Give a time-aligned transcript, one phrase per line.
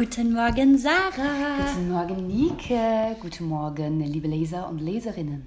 [0.00, 1.58] Guten Morgen, Sarah.
[1.58, 3.14] Guten Morgen, Nike.
[3.20, 5.46] Guten Morgen, liebe Leser und Leserinnen.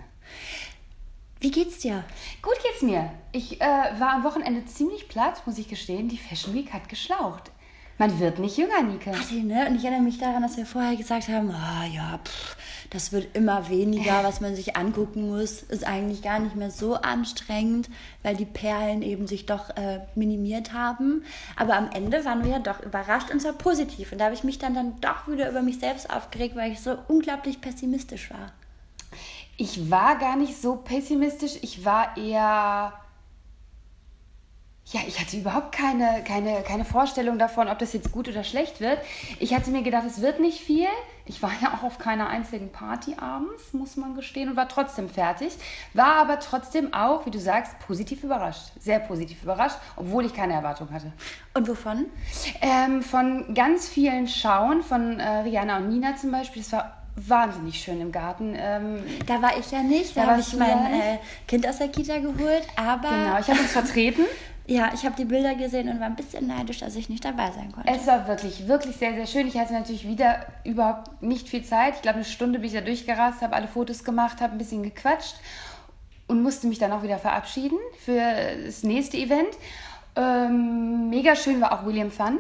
[1.40, 2.04] Wie geht's dir?
[2.40, 3.10] Gut geht's mir.
[3.32, 6.08] Ich äh, war am Wochenende ziemlich platt, muss ich gestehen.
[6.08, 7.50] Die Fashion Week hat geschlaucht.
[7.98, 9.10] Man wird nicht jünger, Nike.
[9.12, 9.66] Ach, ne?
[9.68, 12.56] Und ich erinnere mich daran, dass wir vorher gesagt haben, ah oh, ja, pff,
[12.94, 15.64] das wird immer weniger, was man sich angucken muss.
[15.64, 17.90] Ist eigentlich gar nicht mehr so anstrengend,
[18.22, 21.24] weil die Perlen eben sich doch äh, minimiert haben.
[21.56, 24.12] Aber am Ende waren wir ja doch überrascht und zwar positiv.
[24.12, 26.82] Und da habe ich mich dann, dann doch wieder über mich selbst aufgeregt, weil ich
[26.82, 28.52] so unglaublich pessimistisch war.
[29.58, 31.54] Ich war gar nicht so pessimistisch.
[31.62, 32.94] Ich war eher
[34.92, 38.82] ja, ich hatte überhaupt keine, keine, keine Vorstellung davon, ob das jetzt gut oder schlecht
[38.82, 39.00] wird.
[39.40, 40.88] Ich hatte mir gedacht, es wird nicht viel.
[41.26, 45.08] Ich war ja auch auf keiner einzigen Party abends, muss man gestehen, und war trotzdem
[45.08, 45.54] fertig.
[45.94, 48.72] War aber trotzdem auch, wie du sagst, positiv überrascht.
[48.80, 51.14] Sehr positiv überrascht, obwohl ich keine Erwartung hatte.
[51.54, 52.08] Und wovon?
[52.62, 56.62] Ähm, von ganz vielen Schauen, von äh, Rihanna und Nina zum Beispiel.
[56.62, 58.56] Das war wahnsinnig schön im Garten.
[58.58, 60.18] Ähm, da war ich ja nicht.
[60.18, 62.68] Da, da habe ich mein äh, Kind aus der Kita geholt.
[62.76, 64.24] Aber genau, ich habe uns vertreten.
[64.66, 67.52] Ja, ich habe die Bilder gesehen und war ein bisschen neidisch, dass ich nicht dabei
[67.52, 67.90] sein konnte.
[67.92, 69.48] Es war wirklich, wirklich sehr, sehr schön.
[69.48, 71.96] Ich hatte natürlich wieder überhaupt nicht viel Zeit.
[71.96, 74.84] Ich glaube, eine Stunde bin ich da durchgerast, habe alle Fotos gemacht, habe ein bisschen
[74.84, 75.36] gequatscht
[76.28, 78.22] und musste mich dann auch wieder verabschieden für
[78.66, 79.50] das nächste Event.
[80.16, 82.40] Ähm, mega schön war auch William Fun.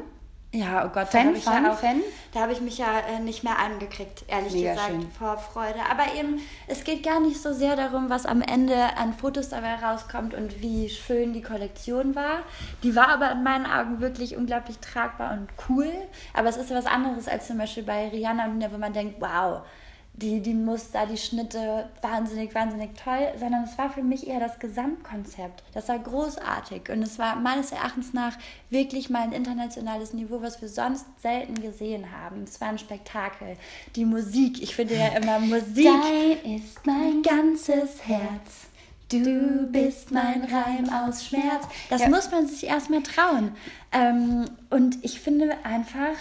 [0.56, 2.02] Ja, oh Gott, Fan, da habe ich, ja Fan?
[2.32, 5.12] Da hab ich mich ja äh, nicht mehr angekriegt, ehrlich Mega gesagt, schön.
[5.12, 5.80] vor Freude.
[5.90, 9.74] Aber eben, es geht gar nicht so sehr darum, was am Ende an Fotos dabei
[9.74, 12.44] rauskommt und wie schön die Kollektion war.
[12.84, 15.92] Die war aber in meinen Augen wirklich unglaublich tragbar und cool.
[16.36, 19.62] Aber es ist was anderes als zum Beispiel bei Rihanna, wo man denkt, wow,
[20.16, 24.59] die, die Muster, die Schnitte, wahnsinnig, wahnsinnig toll, sondern es war für mich eher das
[24.59, 25.64] Gesamtkonzept.
[25.73, 28.38] Das war großartig und es war meines Erachtens nach
[28.69, 32.44] wirklich mal ein internationales Niveau, was wir sonst selten gesehen haben.
[32.44, 33.58] Es war ein Spektakel.
[33.95, 35.86] Die Musik, ich finde ja immer Musik.
[35.86, 38.67] Dein ist mein ganzes Herz.
[39.09, 41.68] Du bist mein Reim aus Schmerz.
[41.90, 42.09] Das ja.
[42.09, 43.51] muss man sich erstmal trauen.
[43.91, 46.16] Ähm, und ich finde einfach,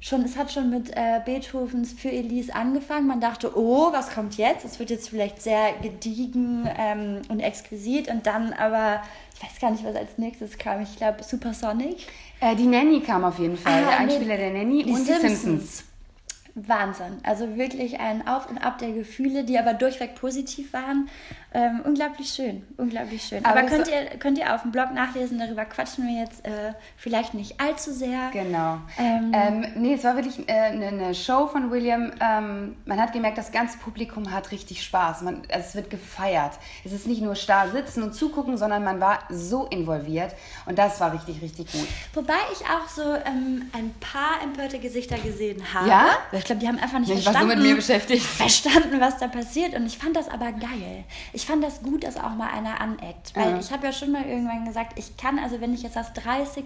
[0.00, 3.06] schon, es hat schon mit äh, Beethovens Für Elise angefangen.
[3.06, 4.64] Man dachte, oh, was kommt jetzt?
[4.64, 8.08] Es wird jetzt vielleicht sehr gediegen ähm, und exquisit.
[8.08, 9.02] Und dann aber,
[9.34, 10.82] ich weiß gar nicht, was als nächstes kam.
[10.82, 12.06] Ich glaube, Supersonic.
[12.40, 13.72] Äh, die Nanny kam auf jeden Fall.
[13.72, 15.22] Ah, der Einspieler nee, der Nanny die und Simpsons.
[15.22, 15.84] die Simpsons.
[16.66, 17.18] Wahnsinn.
[17.22, 21.08] Also wirklich ein Auf und Ab der Gefühle, die aber durchweg positiv waren.
[21.54, 23.42] Ähm, unglaublich schön, unglaublich schön.
[23.42, 26.74] Aber, aber könnt, ihr, könnt ihr auf dem Blog nachlesen, darüber quatschen wir jetzt äh,
[26.98, 28.30] vielleicht nicht allzu sehr.
[28.34, 28.78] Genau.
[28.98, 32.12] Ähm, ähm, nee, es war wirklich äh, eine, eine, Show von William.
[32.20, 35.22] Ähm, man hat gemerkt, das ganze Publikum hat richtig Spaß.
[35.22, 36.52] Man, also es wird gefeiert.
[36.84, 40.34] Es ist nicht nur starr sitzen und zugucken, sondern man war so involviert
[40.66, 41.88] und das war richtig, richtig gut.
[42.12, 45.88] Wobei ich auch so ähm, ein paar empörte Gesichter gesehen habe.
[45.88, 46.08] Ja?
[46.48, 48.22] Ich glaube, die haben einfach nicht ich verstanden, war so mit mir beschäftigt.
[48.24, 51.04] verstanden, was da passiert und ich fand das aber geil.
[51.34, 53.34] Ich fand das gut, dass auch mal einer aneckt.
[53.34, 53.58] Weil ja.
[53.58, 56.64] ich habe ja schon mal irgendwann gesagt, ich kann, also wenn ich jetzt das 30.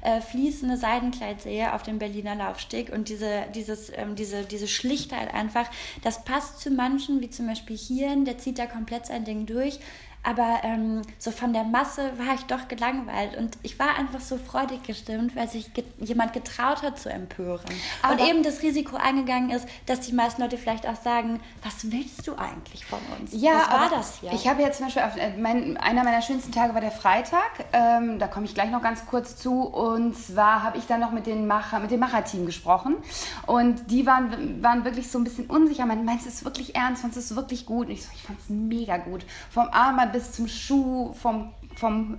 [0.00, 5.32] Äh, fließende Seidenkleid sehe auf dem Berliner Laufsteg und diese, dieses, ähm, diese, diese Schlichtheit
[5.32, 5.70] einfach,
[6.02, 9.78] das passt zu manchen, wie zum Beispiel hier, der zieht da komplett sein Ding durch.
[10.24, 14.38] Aber ähm, so von der Masse war ich doch gelangweilt und ich war einfach so
[14.38, 17.64] freudig gestimmt, weil sich get jemand getraut hat zu empören.
[18.02, 21.90] Aber und eben das Risiko eingegangen ist, dass die meisten Leute vielleicht auch sagen, was
[21.92, 23.32] willst du eigentlich von uns?
[23.32, 24.32] Ja, was war das hier?
[24.32, 27.66] Ich habe jetzt zum Beispiel, auf, äh, mein, einer meiner schönsten Tage war der Freitag,
[27.72, 31.10] ähm, da komme ich gleich noch ganz kurz zu und zwar habe ich dann noch
[31.10, 32.96] mit, den Macher, mit dem Macherteam gesprochen
[33.46, 37.30] und die waren, waren wirklich so ein bisschen unsicher, meinst du es wirklich ernst, fandest
[37.30, 37.88] du es wirklich gut?
[37.88, 39.24] Und ich so, ich fand es mega gut.
[39.50, 42.18] Vom Arm bis zum Schuh, vom, vom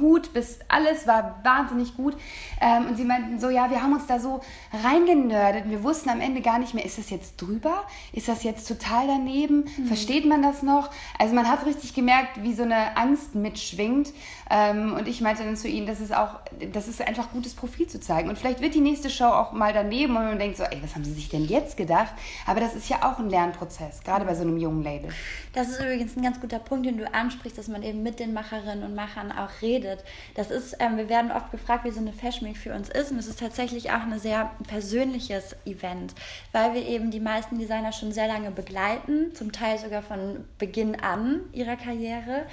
[0.00, 2.16] Hut bis alles war wahnsinnig gut.
[2.60, 4.40] Ähm, und sie meinten so, ja, wir haben uns da so
[4.84, 5.68] reingenördet.
[5.68, 7.84] Wir wussten am Ende gar nicht mehr, ist das jetzt drüber?
[8.12, 9.64] Ist das jetzt total daneben?
[9.76, 9.86] Mhm.
[9.86, 10.90] Versteht man das noch?
[11.18, 14.12] Also man hat richtig gemerkt, wie so eine Angst mitschwingt.
[14.50, 16.40] Ähm, und ich meinte dann zu ihnen, das ist auch,
[16.72, 18.28] das ist einfach gutes Profil zu zeigen.
[18.28, 20.94] Und vielleicht wird die nächste Show auch mal daneben und man denkt so, ey, was
[20.94, 22.14] haben sie sich denn jetzt gedacht?
[22.46, 25.10] Aber das ist ja auch ein Lernprozess, gerade bei so einem jungen Label.
[25.52, 28.32] Das ist übrigens ein ganz guter Punkt, den du ansprichst, dass man eben mit den
[28.32, 30.04] Macherinnen und Machern auch redet.
[30.34, 33.10] Das ist, ähm, wir werden oft gefragt, wie so eine Fashion Week für uns ist.
[33.10, 36.14] Und es ist tatsächlich auch ein sehr persönliches Event,
[36.52, 41.00] weil wir eben die meisten Designer schon sehr lange begleiten, zum Teil sogar von Beginn
[41.00, 42.46] an ihrer Karriere.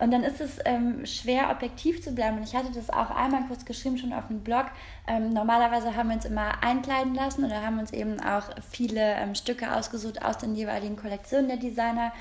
[0.00, 2.38] Und dann ist es ähm, schwer, objektiv zu bleiben.
[2.38, 4.66] Und ich hatte das auch einmal kurz geschrieben, schon auf dem Blog.
[5.06, 9.34] Ähm, normalerweise haben wir uns immer einkleiden lassen oder haben uns eben auch viele ähm,
[9.34, 12.12] Stücke ausgesucht aus den jeweiligen Kollektionen der Designer.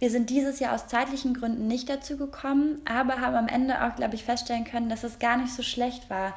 [0.00, 3.96] Wir sind dieses Jahr aus zeitlichen Gründen nicht dazu gekommen, aber haben am Ende auch,
[3.96, 6.34] glaube ich, feststellen können, dass es gar nicht so schlecht war,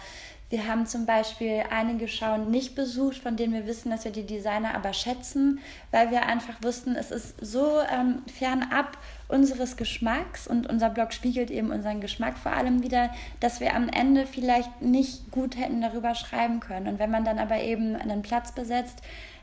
[0.52, 4.26] Wir haben zum Beispiel einige Schauen nicht besucht, von denen wir wissen, dass wir die
[4.26, 5.60] Designer aber schätzen,
[5.92, 8.98] weil wir einfach wussten, es ist so ähm, fernab
[9.30, 13.88] unseres Geschmacks und unser Blog spiegelt eben unseren Geschmack vor allem wieder, dass wir am
[13.88, 16.90] Ende vielleicht nicht gut hätten darüber schreiben können.
[16.90, 19.02] Und wenn man dann aber eben einen Platz besetzt,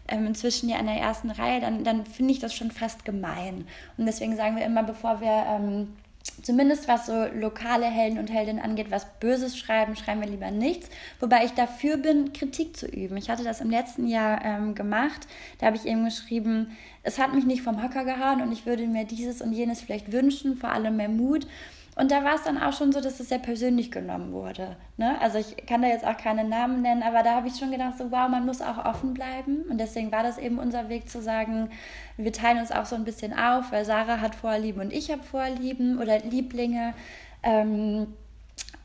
[0.08, 3.66] ähm, inzwischen ja in der ersten Reihe, dann, dann finde ich das schon fast gemein.
[3.96, 5.96] Und deswegen sagen wir immer, bevor wir ähm,
[6.42, 10.88] zumindest was so lokale Helden und Heldinnen angeht, was Böses schreiben, schreiben wir lieber nichts.
[11.20, 13.16] Wobei ich dafür bin, Kritik zu üben.
[13.16, 15.26] Ich hatte das im letzten Jahr ähm, gemacht.
[15.58, 18.86] Da habe ich eben geschrieben, es hat mich nicht vom Hocker gehauen und ich würde
[18.86, 21.46] mir dieses und jenes vielleicht wünschen, vor allem mehr Mut.
[21.98, 24.76] Und da war es dann auch schon so, dass es sehr persönlich genommen wurde.
[24.98, 25.20] Ne?
[25.20, 27.98] Also ich kann da jetzt auch keine Namen nennen, aber da habe ich schon gedacht,
[27.98, 29.62] so wow, man muss auch offen bleiben.
[29.68, 31.70] Und deswegen war das eben unser Weg zu sagen,
[32.16, 35.24] wir teilen uns auch so ein bisschen auf, weil Sarah hat Vorlieben und ich habe
[35.24, 36.94] Vorlieben oder Lieblinge.
[37.42, 38.14] Ähm,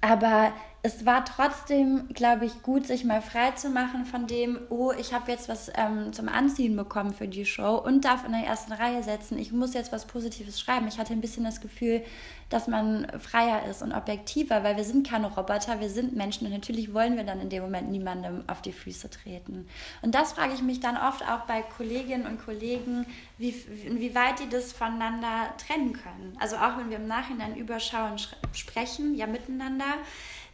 [0.01, 0.51] aber
[0.85, 5.13] es war trotzdem, glaube ich, gut, sich mal frei zu machen von dem, oh, ich
[5.13, 8.73] habe jetzt was ähm, zum Anziehen bekommen für die Show und darf in der ersten
[8.73, 9.37] Reihe setzen.
[9.37, 10.89] Ich muss jetzt was Positives schreiben.
[10.89, 12.03] Ich hatte ein bisschen das Gefühl,
[12.49, 16.53] dass man freier ist und objektiver, weil wir sind keine Roboter, wir sind Menschen und
[16.53, 19.65] natürlich wollen wir dann in dem Moment niemandem auf die Füße treten.
[20.01, 23.05] Und das frage ich mich dann oft auch bei Kolleginnen und Kollegen,
[23.37, 23.51] wie,
[23.85, 26.35] inwieweit die das voneinander trennen können.
[26.41, 28.17] Also auch wenn wir im Nachhinein über Schauen
[28.51, 29.85] sprechen, ja miteinander,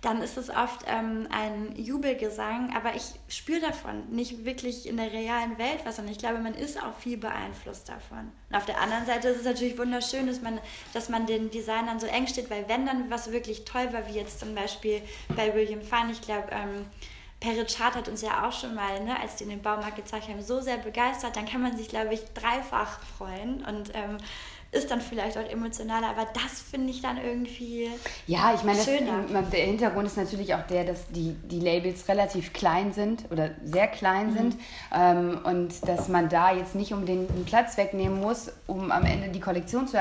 [0.01, 5.12] dann ist es oft ähm, ein Jubelgesang, aber ich spüre davon nicht wirklich in der
[5.12, 8.31] realen Welt was und ich glaube, man ist auch viel beeinflusst davon.
[8.50, 10.60] Und auf der anderen Seite ist es natürlich wunderschön, dass man,
[10.94, 14.13] dass man den Designern so eng steht, weil wenn dann was wirklich toll war, wie
[14.13, 15.01] jetzt zum Beispiel
[15.36, 16.86] bei William Fine, ich glaube, ähm,
[17.42, 20.42] Peritschat hat uns ja auch schon mal, ne, als die in den Baumarkt gezeigt haben,
[20.42, 24.18] so sehr begeistert, dann kann man sich, glaube ich, dreifach freuen und ähm,
[24.71, 27.89] ist dann vielleicht auch emotionaler, aber das finde ich dann irgendwie.
[28.27, 28.86] Ja, ich meine, das,
[29.51, 33.88] der Hintergrund ist natürlich auch der, dass die, die Labels relativ klein sind oder sehr
[33.88, 34.33] klein mhm.
[34.33, 34.56] sind
[34.94, 39.06] ähm, und dass man da jetzt nicht um den, den, Platz wegnehmen muss, um am
[39.06, 39.98] Ende die Kollektion zu,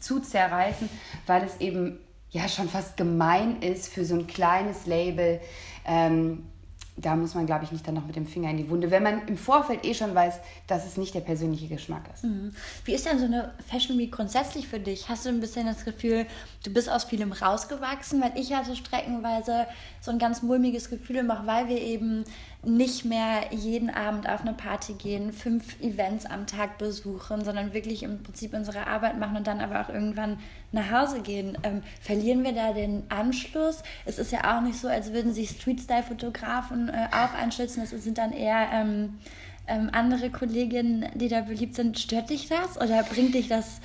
[0.00, 0.90] zu zerreißen,
[1.26, 1.98] weil es eben
[2.30, 5.40] ja schon fast gemein ist für so ein kleines Label.
[5.86, 6.46] Ähm,
[6.96, 9.02] da muss man, glaube ich, nicht dann noch mit dem Finger in die Wunde, wenn
[9.02, 10.38] man im Vorfeld eh schon weiß,
[10.68, 12.24] dass es nicht der persönliche Geschmack ist.
[12.24, 12.54] Mhm.
[12.84, 15.08] Wie ist denn so eine Fashion Week grundsätzlich für dich?
[15.08, 16.26] Hast du ein bisschen das Gefühl,
[16.64, 18.22] du bist aus vielem rausgewachsen?
[18.22, 19.66] Weil ich hatte streckenweise
[20.00, 22.24] so ein ganz mulmiges Gefühl, auch weil wir eben
[22.66, 28.02] nicht mehr jeden Abend auf eine Party gehen, fünf Events am Tag besuchen, sondern wirklich
[28.02, 30.38] im Prinzip unsere Arbeit machen und dann aber auch irgendwann
[30.72, 31.56] nach Hause gehen.
[31.62, 33.82] Ähm, verlieren wir da den Anschluss?
[34.04, 37.80] Es ist ja auch nicht so, als würden sich Street-Style-Fotografen äh, auf einschätzen.
[37.80, 39.18] Das sind dann eher ähm,
[39.66, 41.98] ähm, andere Kolleginnen, die da beliebt sind.
[41.98, 43.80] Stört dich das oder bringt dich das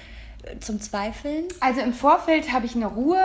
[0.59, 1.45] zum Zweifeln?
[1.59, 3.19] Also im Vorfeld habe ich eine Ruhe,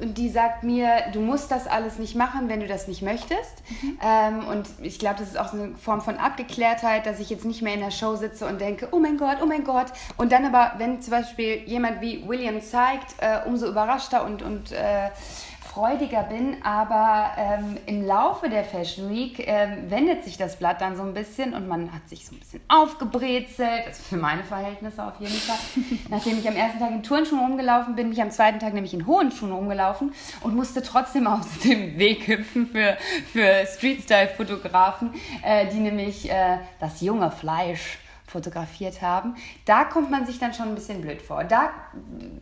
[0.00, 3.62] die sagt mir, du musst das alles nicht machen, wenn du das nicht möchtest.
[3.82, 3.98] Mhm.
[4.02, 7.44] Ähm, und ich glaube, das ist auch so eine Form von Abgeklärtheit, dass ich jetzt
[7.44, 9.86] nicht mehr in der Show sitze und denke, oh mein Gott, oh mein Gott.
[10.16, 14.72] Und dann aber, wenn zum Beispiel jemand wie William zeigt, äh, umso überraschter und, und
[14.72, 15.10] äh,
[15.72, 20.96] freudiger bin, aber ähm, im Laufe der Fashion Week ähm, wendet sich das Blatt dann
[20.96, 25.04] so ein bisschen und man hat sich so ein bisschen aufgebrezelt, also für meine Verhältnisse
[25.04, 25.56] auf jeden Fall.
[26.10, 28.94] Nachdem ich am ersten Tag in Turnschuhen rumgelaufen bin, bin ich am zweiten Tag nämlich
[28.94, 32.96] in hohen Schuhen rumgelaufen und musste trotzdem aus dem Weg hüpfen für,
[33.32, 37.98] für Street-Style-Fotografen, äh, die nämlich äh, das junge Fleisch
[38.28, 41.44] fotografiert haben, da kommt man sich dann schon ein bisschen blöd vor.
[41.44, 41.70] Da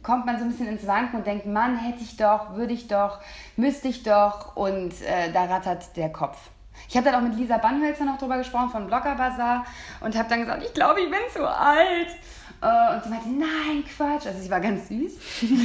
[0.03, 2.89] kommt man so ein bisschen ins Wanken und denkt, Mann, hätte ich doch, würde ich
[2.89, 3.21] doch,
[3.57, 6.39] müsste ich doch und äh, da rattert der Kopf.
[6.89, 9.65] Ich habe dann auch mit Lisa Bannhölzer noch drüber gesprochen von Blogger Bazaar
[10.01, 12.09] und habe dann gesagt, ich glaube, ich bin zu alt.
[12.63, 14.27] Äh, und sie meinte, nein, Quatsch.
[14.27, 15.13] Also sie war ganz süß,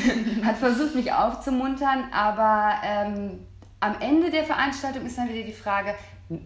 [0.46, 3.40] hat versucht, mich aufzumuntern, aber ähm,
[3.80, 5.96] am Ende der Veranstaltung ist dann wieder die Frage,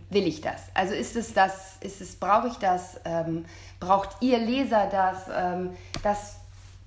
[0.09, 0.63] will ich das?
[0.73, 3.45] Also ist es das, ist es, brauche ich das, ähm,
[3.79, 5.71] braucht ihr Leser das, ähm,
[6.03, 6.37] das,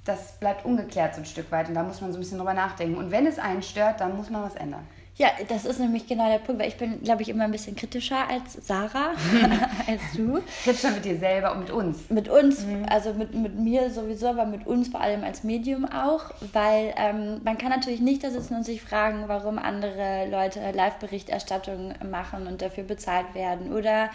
[0.05, 2.55] das bleibt ungeklärt so ein Stück weit und da muss man so ein bisschen drüber
[2.55, 2.97] nachdenken.
[2.97, 4.87] Und wenn es einen stört, dann muss man was ändern.
[5.19, 7.75] Ja, das ist nämlich genau der Punkt, weil ich bin, glaube ich, immer ein bisschen
[7.75, 9.11] kritischer als Sarah,
[9.89, 10.41] als du.
[10.63, 12.09] Kritischer mit dir selber und mit uns.
[12.09, 12.87] Mit uns, mhm.
[12.89, 17.41] also mit, mit mir sowieso, aber mit uns vor allem als Medium auch, weil ähm,
[17.43, 22.63] man kann natürlich nicht da sitzen und sich fragen, warum andere Leute Live-Berichterstattung machen und
[22.63, 24.11] dafür bezahlt werden oder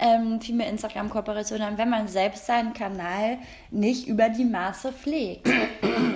[0.00, 3.38] ähm, viel mehr Instagram-Kooperationen haben, wenn man selbst seinen Kanal
[3.70, 5.46] nicht über die Maße pflegt.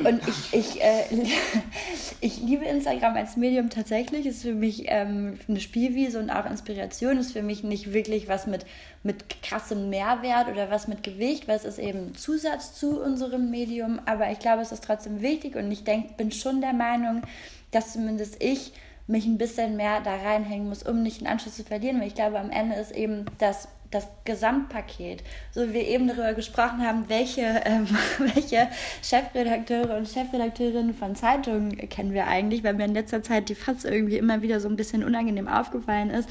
[0.05, 1.05] Und ich, ich, äh,
[2.21, 4.27] ich liebe Instagram als Medium tatsächlich.
[4.27, 7.19] Ist für mich ähm, eine Spielwiese und auch Inspiration.
[7.19, 8.65] Ist für mich nicht wirklich was mit,
[9.03, 14.01] mit krassem Mehrwert oder was mit Gewicht, weil es ist eben Zusatz zu unserem Medium.
[14.07, 17.23] Aber ich glaube, es ist trotzdem wichtig und ich denk, bin schon der Meinung,
[17.71, 18.73] dass zumindest ich
[19.07, 22.01] mich ein bisschen mehr da reinhängen muss, um nicht den Anschluss zu verlieren.
[22.01, 25.23] Weil ich glaube, am Ende ist eben das das Gesamtpaket.
[25.53, 27.87] So wie wir eben darüber gesprochen haben, welche, ähm,
[28.19, 28.69] welche
[29.03, 33.85] Chefredakteure und Chefredakteurinnen von Zeitungen kennen wir eigentlich, weil mir in letzter Zeit die Fatz
[33.85, 36.29] irgendwie immer wieder so ein bisschen unangenehm aufgefallen ist.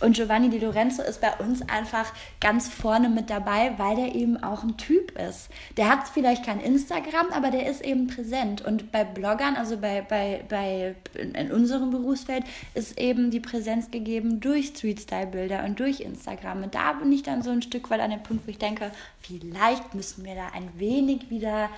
[0.00, 4.42] Und Giovanni Di Lorenzo ist bei uns einfach ganz vorne mit dabei, weil der eben
[4.42, 5.50] auch ein Typ ist.
[5.76, 8.62] Der hat vielleicht kein Instagram, aber der ist eben präsent.
[8.62, 14.40] Und bei Bloggern, also bei, bei, bei in unserem Berufsfeld, ist eben die Präsenz gegeben
[14.40, 16.62] durch Street-Style-Bilder und durch Instagram.
[16.64, 18.90] Und da bin ich dann so ein Stück weit an dem Punkt, wo ich denke,
[19.20, 21.68] vielleicht müssen wir da ein wenig wieder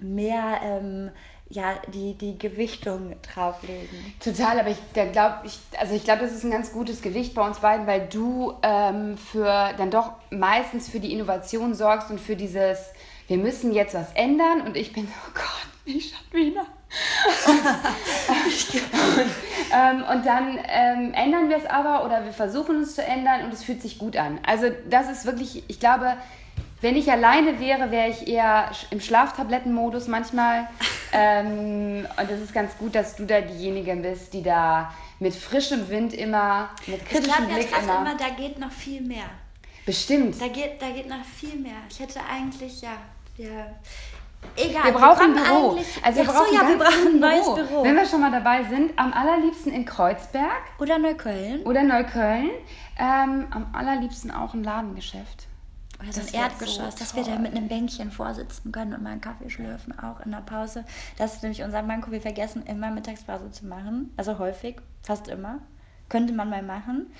[0.00, 1.10] mehr ähm,
[1.50, 4.14] ja, die, die Gewichtung drauflegen.
[4.20, 7.44] Total, aber ich glaube, ich, also ich glaube, das ist ein ganz gutes Gewicht bei
[7.44, 12.36] uns beiden, weil du ähm, für dann doch meistens für die Innovation sorgst und für
[12.36, 12.78] dieses,
[13.26, 16.66] wir müssen jetzt was ändern und ich bin, oh Gott, nicht schon wieder.
[17.46, 17.60] Und,
[19.72, 23.52] ähm, und dann ähm, ändern wir es aber oder wir versuchen es zu ändern und
[23.52, 24.40] es fühlt sich gut an.
[24.46, 26.16] Also das ist wirklich, ich glaube,
[26.80, 30.68] wenn ich alleine wäre, wäre ich eher im Schlaftablettenmodus manchmal.
[31.12, 35.88] ähm, und es ist ganz gut, dass du da diejenige bist, die da mit frischem
[35.90, 38.16] Wind immer, mit kritischem ich Blick immer, immer.
[38.16, 39.28] Da geht noch viel mehr.
[39.84, 40.40] Bestimmt.
[40.40, 41.76] Da geht, da geht noch viel mehr.
[41.90, 42.96] Ich hätte eigentlich, ja,
[43.36, 43.66] ja
[44.56, 44.84] Egal.
[44.84, 45.78] Wir brauchen ein Büro.
[46.02, 47.54] Also wir brauchen, so, ja, wir brauchen ein neues Büro.
[47.54, 47.84] Büro.
[47.84, 50.62] Wenn wir schon mal dabei sind, am allerliebsten in Kreuzberg.
[50.78, 51.62] Oder Neukölln.
[51.62, 52.50] Oder Neukölln.
[52.98, 55.46] Ähm, am allerliebsten auch ein Ladengeschäft.
[56.02, 59.10] Oder so ein Erdgeschoss, so dass wir da mit einem Bänkchen vorsitzen können und mal
[59.10, 60.84] einen Kaffee schlürfen, auch in der Pause.
[61.18, 62.10] Das ist nämlich unser Manko.
[62.10, 64.12] Wir vergessen immer Mittagspause zu machen.
[64.16, 65.58] Also häufig, fast immer.
[66.08, 67.12] Könnte man mal machen.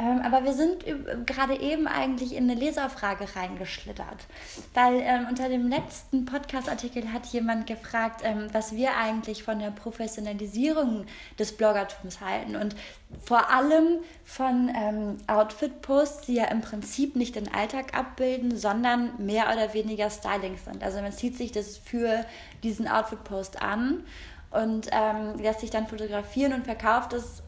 [0.00, 0.84] Ähm, aber wir sind
[1.26, 4.26] gerade eben eigentlich in eine Leserfrage reingeschlittert,
[4.72, 9.70] weil ähm, unter dem letzten Podcast-Artikel hat jemand gefragt, ähm, was wir eigentlich von der
[9.70, 11.04] Professionalisierung
[11.38, 12.76] des Bloggertums halten und
[13.22, 19.52] vor allem von ähm, Outfit-Posts, die ja im Prinzip nicht den Alltag abbilden, sondern mehr
[19.52, 20.82] oder weniger Styling sind.
[20.82, 22.24] Also man zieht sich das für
[22.62, 24.04] diesen Outfit-Post an
[24.50, 27.42] und ähm, lässt sich dann fotografieren und verkauft es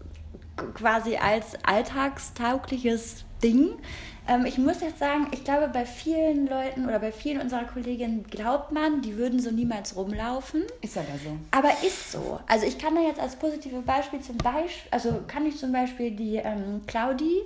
[0.75, 3.71] quasi als alltagstaugliches Ding.
[4.29, 8.25] Ähm, ich muss jetzt sagen, ich glaube, bei vielen Leuten oder bei vielen unserer Kolleginnen
[8.31, 10.63] glaubt man, die würden so niemals rumlaufen.
[10.81, 11.37] Ist aber so.
[11.51, 12.39] Aber ist so.
[12.47, 16.13] Also ich kann da jetzt als positives Beispiel zum Beispiel, also kann ich zum Beispiel
[16.13, 17.41] die ähm, Claudi,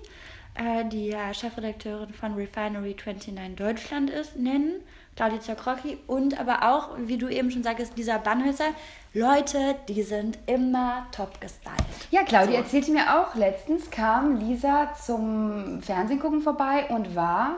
[0.55, 4.83] äh, die ja Chefredakteurin von Refinery 29 Deutschland ist, nennen.
[5.17, 8.75] Claudia Zakrocki und aber auch, wie du eben schon sagst, dieser Bannhölzer.
[9.17, 11.75] Leute, die sind immer top gestylt.
[12.11, 12.57] Ja, Claudia so.
[12.59, 17.57] erzählte mir auch, letztens kam Lisa zum Fernsehen gucken vorbei und war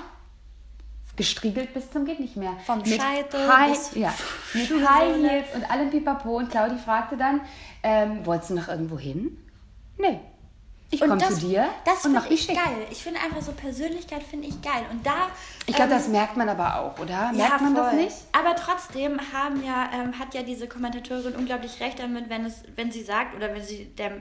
[1.17, 2.53] gestriegelt bis zum geht nicht mehr.
[2.65, 4.15] Vom mit Scheitel High, bis ja,
[4.55, 6.37] mit High Heels und allem Pipapo.
[6.37, 7.41] Und Claudia fragte dann,
[7.83, 9.37] ähm, wolltest du noch irgendwo hin?
[9.97, 10.21] Nee.
[10.91, 12.87] Ich komme zu dir das und mach ich geil.
[12.93, 14.85] Ich finde einfach so Persönlichkeit finde ich geil.
[14.93, 15.29] Und da.
[15.69, 17.31] Ich glaube, ähm, das merkt man aber auch, oder?
[17.33, 17.85] Merkt ja, man voll.
[17.85, 18.17] das nicht?
[18.33, 22.91] Aber trotzdem haben ja, ähm, hat ja diese Kommentatorin unglaublich recht damit, wenn es, wenn
[22.91, 24.13] sie sagt oder wenn sie der,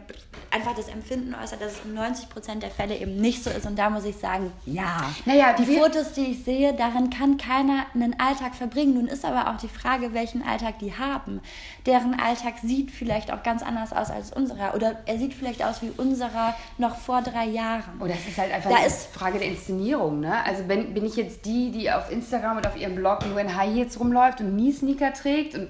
[0.52, 3.66] einfach das Empfinden äußert, dass es in 90 Prozent der Fälle eben nicht so ist.
[3.66, 5.10] Und da muss ich sagen, ja.
[5.26, 8.96] Naja, die Fotos, die ich sehe, darin kann keiner einen Alltag verbringen.
[8.96, 11.40] Nun ist aber auch die Frage, welchen Alltag die haben.
[11.86, 14.76] Deren Alltag sieht vielleicht auch ganz anders aus als unserer.
[14.76, 18.02] Oder er sieht vielleicht aus wie unserer noch vor drei Jahren.
[18.02, 20.20] Oder es ist halt einfach da eine ist Frage der Inszenierung.
[20.20, 20.44] Ne?
[20.44, 23.56] Also bin, bin ich jetzt die, die auf Instagram und auf ihrem Blog nur in
[23.56, 25.68] High Heels rumläuft und nie Sneaker trägt und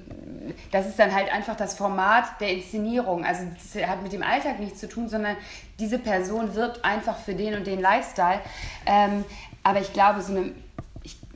[0.72, 3.26] das ist dann halt einfach das Format der Inszenierung.
[3.26, 5.36] Also das hat mit dem Alltag nichts zu tun, sondern
[5.80, 8.40] diese Person wirbt einfach für den und den Lifestyle.
[8.86, 9.26] Ähm,
[9.64, 10.52] aber ich glaube, so eine,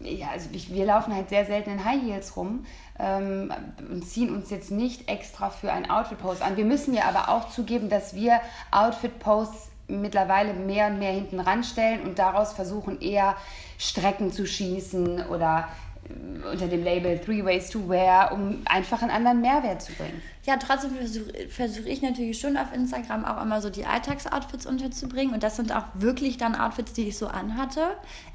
[0.02, 2.66] ja, also ich, wir laufen halt sehr selten in High Heels rum
[3.00, 3.54] ähm,
[3.90, 6.58] und ziehen uns jetzt nicht extra für ein Outfit-Post an.
[6.58, 8.40] Wir müssen ja aber auch zugeben, dass wir
[8.72, 13.36] Outfit-Posts mittlerweile mehr und mehr hinten ranstellen und daraus versuchen eher
[13.82, 15.68] Strecken zu schießen oder
[16.08, 20.22] äh, unter dem Label Three Ways to Wear, um einfach einen anderen Mehrwert zu bringen.
[20.46, 25.34] Ja, trotzdem versuche versuch ich natürlich schon auf Instagram auch immer so die Alltagsoutfits unterzubringen.
[25.34, 27.82] Und das sind auch wirklich dann Outfits, die ich so anhatte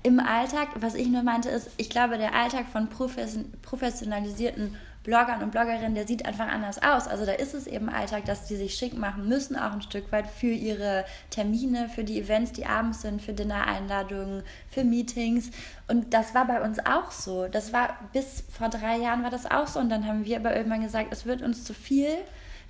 [0.03, 0.69] im Alltag.
[0.77, 4.77] Was ich nur meinte ist, ich glaube, der Alltag von professionalisierten
[5.07, 7.07] Bloggern und Bloggerinnen, der sieht einfach anders aus.
[7.07, 10.11] Also da ist es eben Alltag, dass die sich schick machen müssen, auch ein Stück
[10.11, 15.53] weit für ihre Termine, für die Events, die abends sind, für Dinner-Einladungen, für Meetings.
[15.87, 17.47] Und das war bei uns auch so.
[17.47, 19.79] Das war bis vor drei Jahren war das auch so.
[19.79, 22.09] Und dann haben wir aber irgendwann gesagt, es wird uns zu viel.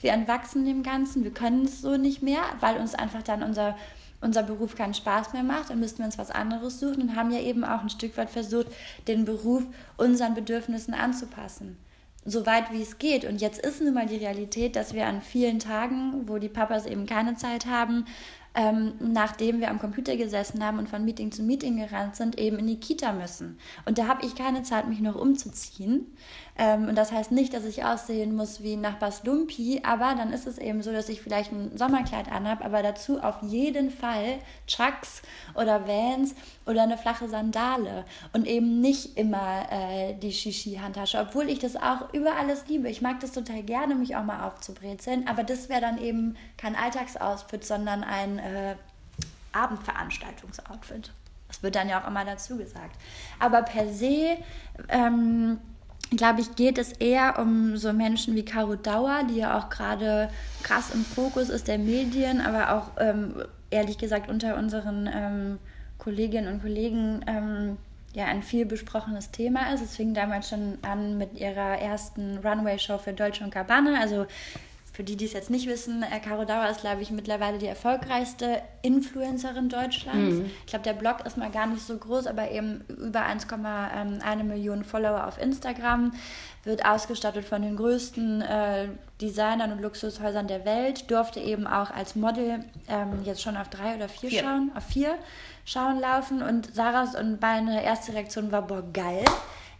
[0.02, 3.76] Wir entwachsen dem Ganzen, wir können es so nicht mehr, weil uns einfach dann unser
[4.22, 7.30] unser Beruf keinen Spaß mehr macht, dann müssten wir uns was anderes suchen und haben
[7.30, 8.66] ja eben auch ein Stück weit versucht,
[9.06, 9.62] den Beruf
[9.98, 11.76] unseren Bedürfnissen anzupassen
[12.26, 13.24] so weit wie es geht.
[13.24, 16.86] Und jetzt ist nun mal die Realität, dass wir an vielen Tagen, wo die Papas
[16.86, 18.04] eben keine Zeit haben,
[18.54, 22.58] ähm, nachdem wir am Computer gesessen haben und von Meeting zu Meeting gerannt sind, eben
[22.58, 23.58] in die Kita müssen.
[23.84, 26.06] Und da habe ich keine Zeit, mich noch umzuziehen.
[26.58, 30.46] Ähm, und das heißt nicht, dass ich aussehen muss wie Nachbars Lumpi, aber dann ist
[30.46, 35.22] es eben so, dass ich vielleicht ein Sommerkleid anhabe, aber dazu auf jeden Fall Chucks
[35.54, 36.34] oder Vans
[36.64, 42.12] oder eine flache Sandale und eben nicht immer äh, die Shishi-Handtasche, obwohl ich das auch
[42.14, 42.88] über alles liebe.
[42.88, 46.74] Ich mag das total gerne, mich auch mal aufzubrezeln, aber das wäre dann eben kein
[46.74, 48.76] Alltagsoutfit, sondern ein äh,
[49.52, 51.12] Abendveranstaltungsoutfit.
[51.48, 52.96] Das wird dann ja auch immer dazu gesagt.
[53.38, 54.38] Aber per se
[54.88, 55.58] ähm,
[56.10, 60.30] glaube ich, geht es eher um so Menschen wie Caro Dauer, die ja auch gerade
[60.62, 63.34] krass im Fokus ist der Medien, aber auch ähm,
[63.70, 65.58] ehrlich gesagt unter unseren ähm,
[65.98, 67.76] Kolleginnen und Kollegen ähm,
[68.14, 69.82] ja ein viel besprochenes Thema ist.
[69.82, 74.26] Es fing damals schon an mit ihrer ersten Runway-Show für Deutsche und Gabbana, also
[74.96, 77.66] für die, die es jetzt nicht wissen, äh, Caro Dauer ist, glaube ich, mittlerweile die
[77.66, 80.36] erfolgreichste Influencerin Deutschlands.
[80.36, 80.50] Mhm.
[80.60, 84.84] Ich glaube, der Blog ist mal gar nicht so groß, aber eben über 1,1 Millionen
[84.84, 86.12] Follower auf Instagram,
[86.64, 88.88] wird ausgestattet von den größten äh,
[89.20, 93.96] Designern und Luxushäusern der Welt, durfte eben auch als Model ähm, jetzt schon auf drei
[93.96, 94.40] oder vier, vier.
[94.40, 95.14] schauen, auf vier
[95.66, 99.24] schauen laufen und Sarahs und meine erste Reaktion war, boah, geil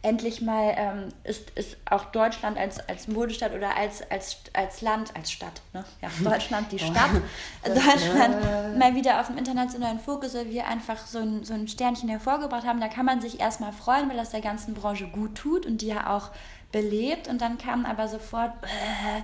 [0.03, 5.15] endlich mal ähm, ist, ist auch Deutschland als, als Modestadt oder als, als, als Land,
[5.17, 5.85] als Stadt, ne?
[6.00, 7.11] ja, Deutschland die Stadt,
[7.65, 12.09] Deutschland mal wieder auf dem internationalen Fokus, weil wir einfach so ein, so ein Sternchen
[12.09, 12.81] hervorgebracht haben.
[12.81, 15.88] Da kann man sich erstmal freuen, weil das der ganzen Branche gut tut und die
[15.88, 16.31] ja auch
[16.73, 17.29] belebt.
[17.29, 19.23] Und dann kam aber sofort, äh,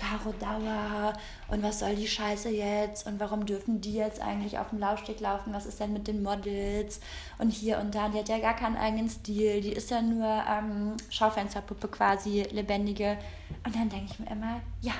[0.00, 1.12] Caro Dauer
[1.48, 5.20] und was soll die Scheiße jetzt und warum dürfen die jetzt eigentlich auf dem Laufsteg
[5.20, 7.00] laufen, was ist denn mit den Models?
[7.38, 10.26] Und hier und da, die hat ja gar keinen eigenen Stil, die ist ja nur
[10.26, 13.18] ähm, Schaufensterpuppe quasi, lebendige.
[13.66, 14.94] Und dann denke ich mir immer, ja,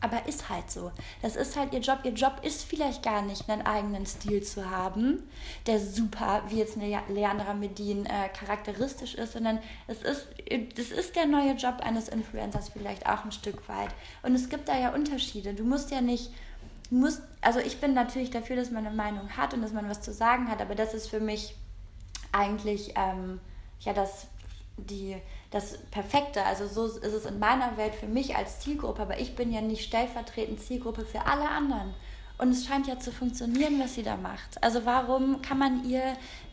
[0.00, 0.92] aber ist halt so.
[1.22, 2.00] Das ist halt ihr Job.
[2.04, 5.22] Ihr Job ist vielleicht gar nicht, einen eigenen Stil zu haben,
[5.66, 10.28] der super, wie jetzt eine Leandra Medin, äh, charakteristisch ist, sondern es ist,
[10.76, 13.90] das ist der neue Job eines Influencers vielleicht auch ein Stück weit.
[14.22, 15.54] Und es gibt da ja Unterschiede.
[15.54, 16.30] Du musst ja nicht,
[16.90, 20.02] musst, also ich bin natürlich dafür, dass man eine Meinung hat und dass man was
[20.02, 21.54] zu sagen hat, aber das ist für mich
[22.32, 23.40] eigentlich ähm,
[23.80, 24.26] ja das
[24.76, 25.16] die,
[25.50, 26.44] das Perfekte.
[26.44, 29.60] Also so ist es in meiner Welt für mich als Zielgruppe, aber ich bin ja
[29.60, 31.94] nicht stellvertretend Zielgruppe für alle anderen.
[32.38, 34.62] Und es scheint ja zu funktionieren, was sie da macht.
[34.62, 36.02] Also warum kann man ihr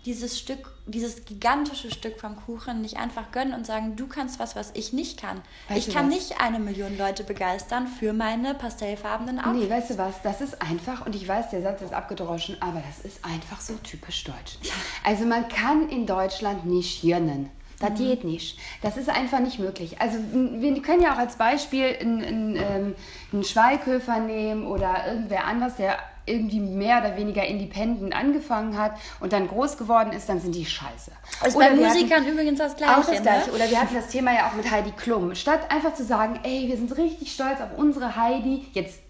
[0.05, 4.55] dieses Stück, dieses gigantische Stück vom Kuchen nicht einfach gönnen und sagen, du kannst was,
[4.55, 5.41] was ich nicht kann.
[5.67, 6.15] Weißt ich kann was?
[6.15, 9.63] nicht eine Million Leute begeistern für meine pastellfarbenen Outfits.
[9.63, 12.81] Nee, weißt du was, das ist einfach, und ich weiß, der Satz ist abgedroschen, aber
[12.85, 14.57] das ist einfach so typisch deutsch.
[15.03, 17.49] Also man kann in Deutschland nicht hirnen.
[17.83, 18.05] Das mhm.
[18.05, 18.57] geht nicht.
[18.81, 19.99] Das ist einfach nicht möglich.
[19.99, 22.95] Also wir können ja auch als Beispiel einen, einen, ähm,
[23.33, 29.33] einen Schweighöfer nehmen oder irgendwer anders, der irgendwie mehr oder weniger independent angefangen hat und
[29.33, 31.11] dann groß geworden ist, dann sind die scheiße.
[31.45, 32.97] Ist oder bei Musikern hatten, übrigens das Gleiche.
[32.97, 33.49] Auch das Gleiche.
[33.49, 33.55] Ne?
[33.55, 35.35] Oder wir hatten das Thema ja auch mit Heidi Klum.
[35.35, 39.01] Statt einfach zu sagen, ey, wir sind richtig stolz auf unsere Heidi, jetzt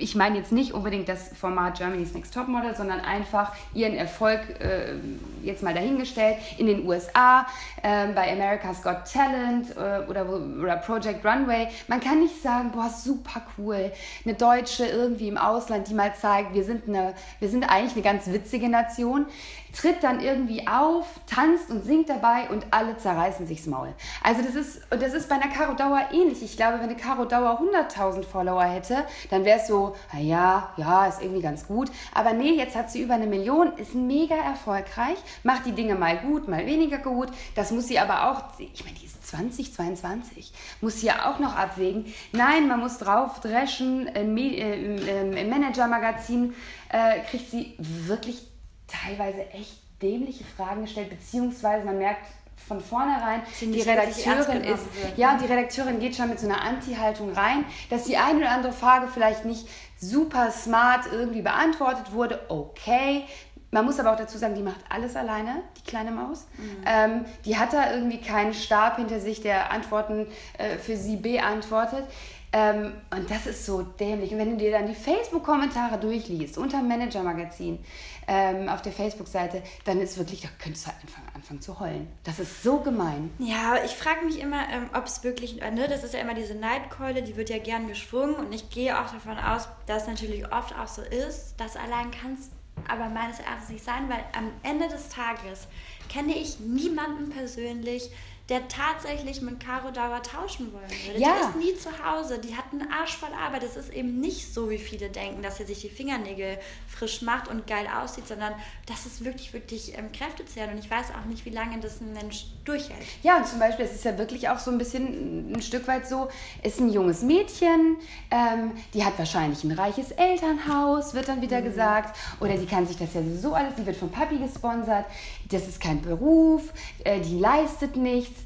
[0.00, 4.40] ich meine jetzt nicht unbedingt das Format Germany's Next Top Model, sondern einfach ihren Erfolg
[4.60, 4.94] äh,
[5.42, 7.46] jetzt mal dahingestellt in den USA,
[7.82, 11.68] äh, bei America's Got Talent äh, oder, oder Project Runway.
[11.88, 13.92] Man kann nicht sagen, boah, super cool,
[14.24, 18.02] eine Deutsche irgendwie im Ausland, die mal zeigt, wir sind, eine, wir sind eigentlich eine
[18.02, 19.26] ganz witzige Nation
[19.72, 23.94] tritt dann irgendwie auf, tanzt und singt dabei und alle zerreißen sich's Maul.
[24.22, 26.42] Also das ist, das ist bei einer Caro Dauer ähnlich.
[26.42, 31.06] Ich glaube, wenn eine Caro Dauer 100.000 Follower hätte, dann wäre es so, naja, ja,
[31.06, 31.90] ist irgendwie ganz gut.
[32.14, 36.18] Aber nee, jetzt hat sie über eine Million, ist mega erfolgreich, macht die Dinge mal
[36.18, 37.28] gut, mal weniger gut.
[37.54, 41.54] Das muss sie aber auch, ich meine, die ist 2022, muss sie ja auch noch
[41.56, 42.12] abwägen.
[42.32, 46.54] Nein, man muss drauf dreschen, im, im Manager-Magazin
[46.88, 48.49] äh, kriegt sie wirklich
[48.90, 52.26] teilweise echt dämliche Fragen gestellt, beziehungsweise man merkt
[52.66, 57.32] von vornherein, die Redakteurin ist, wird, ja, die Redakteurin geht schon mit so einer Anti-Haltung
[57.32, 59.66] rein, dass die eine oder andere Frage vielleicht nicht
[59.98, 63.24] super smart irgendwie beantwortet wurde, okay.
[63.72, 66.46] Man muss aber auch dazu sagen, die macht alles alleine, die kleine Maus.
[66.58, 66.84] Mhm.
[66.86, 70.26] Ähm, die hat da irgendwie keinen Stab hinter sich, der Antworten
[70.58, 72.04] äh, für sie beantwortet.
[72.52, 74.32] Ähm, und das ist so dämlich.
[74.32, 77.78] Und wenn du dir dann die Facebook-Kommentare durchliest unter Manager-Magazin
[78.26, 82.08] ähm, auf der Facebook-Seite, dann ist wirklich, da könntest du halt anfangen, anfangen zu heulen.
[82.24, 83.30] Das ist so gemein.
[83.38, 86.34] Ja, ich frage mich immer, ähm, ob es wirklich, äh, ne, das ist ja immer
[86.34, 88.34] diese Neidkeule, die wird ja gern geschwungen.
[88.34, 92.10] Und ich gehe auch davon aus, dass es natürlich oft auch so ist, dass allein
[92.10, 92.50] kann es
[92.88, 95.68] aber meines Erachtens nicht sein, weil am Ende des Tages
[96.08, 98.10] kenne ich niemanden persönlich,
[98.50, 101.20] der tatsächlich mit Caro Dauer tauschen wollen würde.
[101.20, 101.36] Ja.
[101.36, 103.62] Die ist nie zu Hause, die hat einen Arsch voll Arbeit.
[103.62, 106.58] Es ist eben nicht so, wie viele denken, dass sie sich die Fingernägel
[106.88, 108.52] frisch macht und geil aussieht, sondern
[108.86, 110.74] das ist wirklich, wirklich ähm, kräftezehrend.
[110.74, 113.06] Und ich weiß auch nicht, wie lange das ein Mensch durchhält.
[113.22, 116.08] Ja, und zum Beispiel, es ist ja wirklich auch so ein bisschen ein Stück weit
[116.08, 116.28] so,
[116.64, 117.98] ist ein junges Mädchen,
[118.32, 121.64] ähm, die hat wahrscheinlich ein reiches Elternhaus, wird dann wieder mhm.
[121.64, 125.06] gesagt, oder die kann sich das ja so alles, die wird von Papi gesponsert,
[125.50, 126.72] das ist kein Beruf,
[127.04, 128.40] äh, die leistet nichts.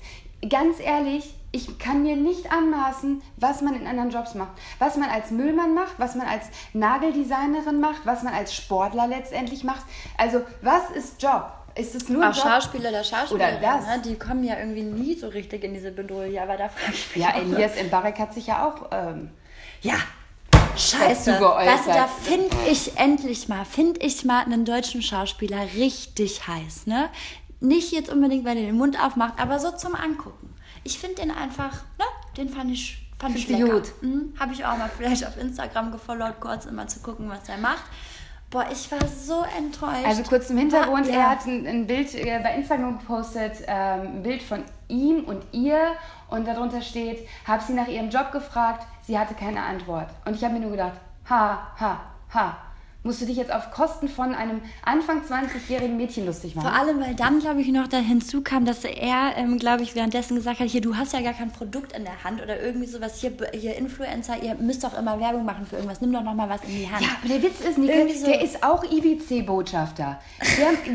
[0.48, 4.50] Ganz ehrlich, ich kann mir nicht anmaßen, was man in anderen Jobs macht.
[4.78, 9.62] Was man als Müllmann macht, was man als Nageldesignerin macht, was man als Sportler letztendlich
[9.62, 9.84] macht.
[10.18, 11.52] Also, was ist Job?
[11.76, 12.44] Ist es nur Auch Job?
[12.44, 13.86] Schauspieler oder Schauspielerin, oder das?
[13.86, 14.02] Ne?
[14.04, 16.36] die kommen ja irgendwie nie so richtig in diese Bedrohung.
[16.38, 18.88] Aber da frage ich mich Ja, Elias Mbarek hat sich ja auch...
[18.90, 19.30] Ähm,
[19.80, 19.96] ja,
[20.76, 21.40] Scheiße.
[21.40, 26.86] Weißt du, da finde ich endlich mal, finde ich mal einen deutschen Schauspieler richtig heiß,
[26.86, 27.08] ne?
[27.60, 30.54] Nicht jetzt unbedingt, weil er den Mund aufmacht, aber so zum Angucken.
[30.82, 32.04] Ich finde den einfach, ne?
[32.36, 33.92] Den fand ich, fand ich gut.
[34.02, 34.34] Mhm.
[34.38, 37.84] Habe ich auch mal vielleicht auf Instagram gefollowt, kurz immer zu gucken, was er macht.
[38.50, 40.06] Boah, ich war so enttäuscht.
[40.06, 41.14] Also kurz zum Hintergrund, ja.
[41.14, 45.42] er hat ein, ein Bild äh, bei Instagram gepostet, ähm, ein Bild von ihm und
[45.52, 45.96] ihr
[46.34, 50.08] und darunter steht, habe sie nach ihrem Job gefragt, sie hatte keine Antwort.
[50.24, 52.00] Und ich habe mir nur gedacht, ha, ha,
[52.32, 52.56] ha
[53.04, 56.68] musst du dich jetzt auf Kosten von einem Anfang 20-jährigen Mädchen lustig machen.
[56.68, 60.36] Vor allem, weil dann, glaube ich, noch da hinzukam, dass er, ähm, glaube ich, währenddessen
[60.36, 63.20] gesagt hat, hier, du hast ja gar kein Produkt in der Hand oder irgendwie sowas,
[63.20, 66.48] hier, hier Influencer, ihr müsst doch immer Werbung machen für irgendwas, nimm doch noch mal
[66.48, 67.02] was in die Hand.
[67.02, 70.18] Ja, aber der Witz ist, Nicole, so der ist auch IWC-Botschafter.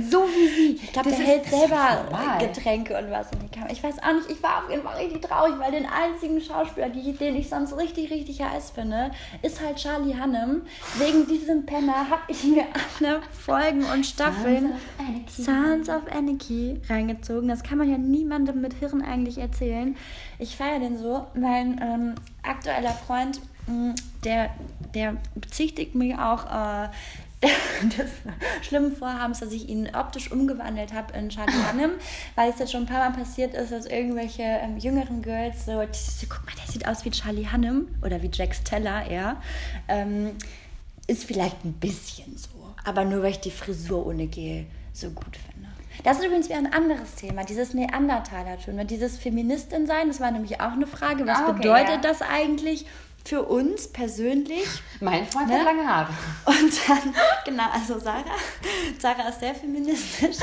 [0.09, 0.79] so wie sie.
[0.83, 3.71] Ich glaube, der hält selber Getränke und was in die Kamera.
[3.71, 6.89] Ich weiß auch nicht, ich war auf jeden Fall richtig traurig, weil den einzigen Schauspieler,
[6.89, 9.11] den ich sonst richtig, richtig heiß finde,
[9.43, 10.63] ist halt Charlie Hannem.
[10.97, 12.65] Wegen diesem Penner habe ich mir
[12.99, 14.73] alle Folgen und Staffeln
[15.27, 17.49] Sons of Anarchy reingezogen.
[17.49, 19.95] Das kann man ja niemandem mit Hirn eigentlich erzählen.
[20.37, 21.27] Ich feiere den so.
[21.33, 23.91] Mein ähm, aktueller Freund, mm,
[24.23, 24.51] der,
[24.93, 26.89] der bezichtigt mich auch äh,
[27.97, 28.11] des
[28.67, 31.91] schlimmen Vorhabens, dass ich ihn optisch umgewandelt habe in Charlie Hunnam,
[32.35, 35.71] weil es jetzt schon ein paar Mal passiert ist, dass irgendwelche ähm, jüngeren Girls so,
[36.27, 39.37] guck mal, der sieht aus wie Charlie Hunnam oder wie Jack Steller eher.
[39.87, 40.31] Ähm,
[41.09, 45.37] ist vielleicht ein bisschen so, aber nur weil ich die Frisur ohne Gel so gut
[45.37, 45.67] finde.
[46.03, 48.87] Das ist übrigens wieder ein anderes Thema, dieses Neandertaler-Tun.
[48.87, 51.25] Dieses Feministin sein, das war nämlich auch eine Frage.
[51.27, 52.01] Was ah, okay, bedeutet ja.
[52.01, 52.85] das eigentlich?
[53.25, 54.65] Für uns persönlich.
[54.99, 55.59] Mein Freund ne?
[55.59, 56.13] hat lange Haare.
[56.45, 58.23] Und dann, genau, also Sarah.
[58.97, 60.37] Sarah ist sehr feministisch.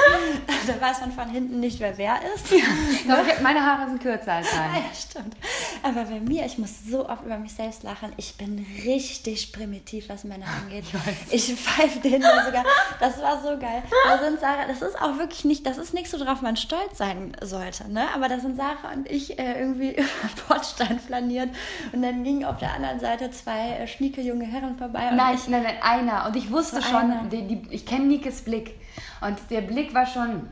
[0.66, 2.50] da weiß man von hinten nicht, wer wer ist.
[2.50, 3.24] Ja, ne?
[3.42, 4.72] meine Haare sind kürzer als deine.
[4.72, 5.36] Ah, ja, stimmt.
[5.82, 8.12] Aber bei mir, ich muss so oft über mich selbst lachen.
[8.16, 10.84] Ich bin richtig primitiv, was Männer angeht.
[11.30, 12.64] Ich, ich pfeife denen sogar.
[13.00, 13.82] Das war so geil.
[14.04, 17.36] Da sind Sarah, das ist auch wirklich nicht, das ist nichts, worauf man stolz sein
[17.42, 17.90] sollte.
[17.90, 18.06] Ne?
[18.14, 20.06] Aber da sind Sarah und ich äh, irgendwie über
[20.48, 21.50] Bordstein flaniert
[21.92, 25.10] und dann ging auf der anderen Seite zwei äh, schnieke junge Herren vorbei.
[25.12, 26.26] nein, ich, nein, nein, einer.
[26.26, 28.74] Und ich wusste schon, die, die, ich kenne Nikes Blick.
[29.20, 30.42] Und der Blick war schon.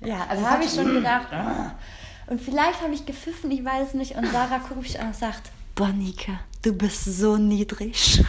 [0.00, 1.32] Ja, also habe ich schon gedacht.
[1.32, 1.72] Ah.
[2.28, 4.16] Und vielleicht habe ich gepfiffen, ich weiß es nicht.
[4.16, 8.22] Und Sarah guckt mich an und sagt: Boah, Nike, du bist so niedrig.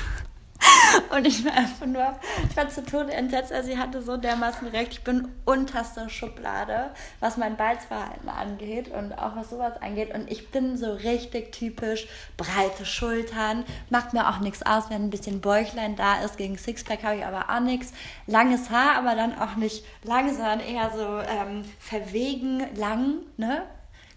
[1.16, 2.20] Und ich war einfach nur,
[2.50, 4.94] ich war zu Tode entsetzt, also sie hatte so dermaßen recht.
[4.94, 10.14] Ich bin unterste Schublade, was mein Balzverhalten angeht und auch was sowas angeht.
[10.14, 15.10] Und ich bin so richtig typisch breite Schultern, macht mir auch nichts aus, wenn ein
[15.10, 16.38] bisschen Bäuchlein da ist.
[16.38, 17.94] Gegen Sixpack habe ich aber auch nichts.
[18.28, 23.64] Langes Haar, aber dann auch nicht lang, sondern eher so ähm, verwegen lang, ne?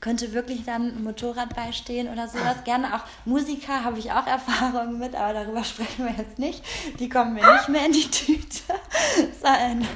[0.02, 2.64] Könnte wirklich dann ein Motorrad beistehen oder sowas.
[2.64, 6.62] Gerne auch Musiker habe ich auch Erfahrungen mit, aber darüber sprechen wir jetzt nicht.
[6.98, 8.74] Die kommen mir nicht mehr in die Tüte.
[9.40, 9.86] Sein,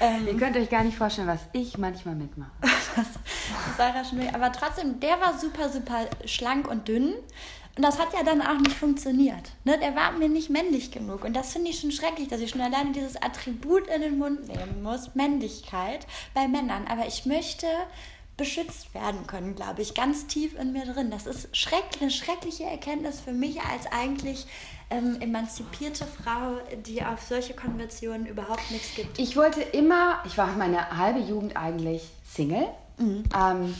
[0.00, 2.50] ähm, Ihr könnt euch gar nicht vorstellen, was ich manchmal mitmache.
[3.76, 7.14] Sarah Schmidt, aber trotzdem, der war super, super schlank und dünn.
[7.76, 9.52] Und das hat ja dann auch nicht funktioniert.
[9.64, 9.78] Ne?
[9.78, 11.24] Der war mir nicht männlich genug.
[11.24, 14.48] Und das finde ich schon schrecklich, dass ich schon alleine dieses Attribut in den Mund
[14.48, 16.86] nehmen muss, Männlichkeit bei Männern.
[16.88, 17.66] Aber ich möchte
[18.38, 21.10] beschützt werden können, glaube ich, ganz tief in mir drin.
[21.10, 24.46] Das ist schrecklich, eine schreckliche Erkenntnis für mich als eigentlich
[24.88, 29.18] ähm, emanzipierte Frau, die auf solche Konventionen überhaupt nichts gibt.
[29.18, 32.68] Ich wollte immer, ich war meine halbe Jugend eigentlich Single.
[32.96, 33.24] Mhm.
[33.36, 33.74] Ähm,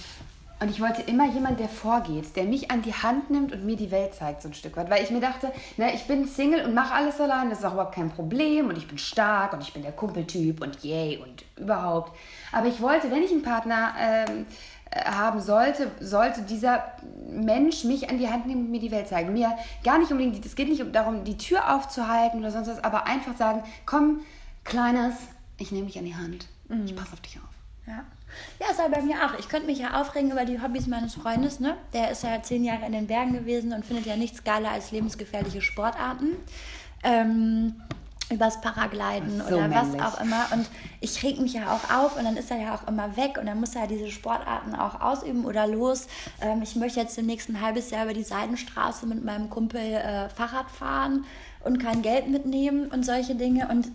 [0.61, 3.77] und ich wollte immer jemand, der vorgeht, der mich an die Hand nimmt und mir
[3.77, 4.91] die Welt zeigt, so ein Stück weit.
[4.91, 7.75] Weil ich mir dachte, ne, ich bin Single und mache alles allein, das ist auch
[7.75, 11.45] überhaupt kein Problem und ich bin stark und ich bin der Kumpeltyp und yay und
[11.57, 12.17] überhaupt.
[12.53, 14.47] Aber ich wollte, wenn ich einen Partner ähm,
[14.91, 16.93] äh, haben sollte, sollte dieser
[17.31, 19.33] Mensch mich an die Hand nehmen und mir die Welt zeigen.
[19.33, 23.07] Mir gar nicht unbedingt, es geht nicht darum, die Tür aufzuhalten oder sonst was, aber
[23.07, 24.21] einfach sagen, komm,
[24.69, 25.15] Kleines,
[25.57, 26.47] ich nehme dich an die Hand.
[26.69, 26.85] Mhm.
[26.85, 27.49] Ich passe auf dich auf.
[27.87, 28.05] Ja.
[28.61, 29.39] Ja, ist aber bei mir auch.
[29.39, 31.59] Ich könnte mich ja aufregen über die Hobbys meines Freundes.
[31.59, 31.75] Ne?
[31.95, 34.91] Der ist ja zehn Jahre in den Bergen gewesen und findet ja nichts geiler als
[34.91, 36.37] lebensgefährliche Sportarten.
[37.03, 37.81] Ähm,
[38.31, 40.01] übers Paragliden so oder männlich.
[40.01, 40.47] was auch immer.
[40.53, 40.69] Und
[41.01, 43.47] ich reg mich ja auch auf und dann ist er ja auch immer weg und
[43.47, 46.09] dann muss er diese Sportarten auch ausüben oder los.
[46.41, 50.29] Ähm, ich möchte jetzt demnächst ein halbes Jahr über die Seidenstraße mit meinem Kumpel äh,
[50.29, 51.25] Fahrrad fahren
[51.65, 53.69] und kein Geld mitnehmen und solche Dinge.
[53.69, 53.89] Und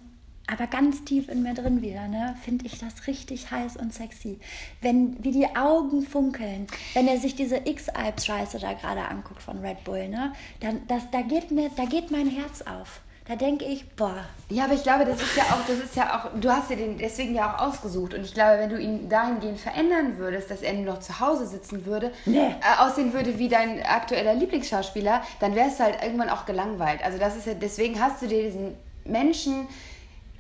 [0.48, 4.40] aber ganz tief in mir drin wieder, ne, finde ich das richtig heiß und sexy.
[4.82, 9.86] Wenn, wie die Augen funkeln, wenn er sich diese X-Alps-Scheiße da gerade anguckt von Red
[9.86, 13.00] Bull, ne, dann, das, da, geht mir, da geht mein Herz auf.
[13.26, 14.26] Da denke ich, boah.
[14.50, 16.76] Ja, aber ich glaube, das ist ja auch, das ist ja auch, du hast ja
[16.76, 18.14] den deswegen ja auch ausgesucht.
[18.14, 21.48] Und ich glaube, wenn du ihn dahingehend verändern würdest, dass er nur noch zu Hause
[21.48, 22.40] sitzen würde, nee.
[22.40, 27.04] äh, aussehen würde wie dein aktueller Lieblingsschauspieler, dann wärst du halt irgendwann auch gelangweilt.
[27.04, 29.68] Also das ist ja, deswegen hast du dir diesen Menschen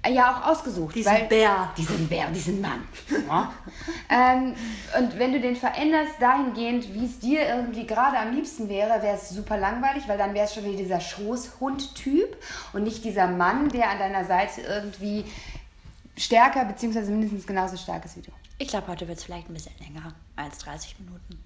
[0.09, 0.95] ja auch ausgesucht.
[0.95, 1.71] Diesen weil, Bär.
[1.77, 2.87] Diesen Bär, diesen Mann.
[3.27, 3.53] Ja.
[4.09, 4.55] ähm,
[4.97, 9.15] und wenn du den veränderst dahingehend, wie es dir irgendwie gerade am liebsten wäre, wäre
[9.15, 12.37] es super langweilig, weil dann wäre es schon wieder dieser Schoßhund-Typ
[12.73, 15.25] und nicht dieser Mann, der an deiner Seite irgendwie
[16.17, 17.01] stärker bzw.
[17.11, 18.31] mindestens genauso stark ist wie du.
[18.57, 21.43] Ich glaube, heute wird es vielleicht ein bisschen länger als 30 Minuten.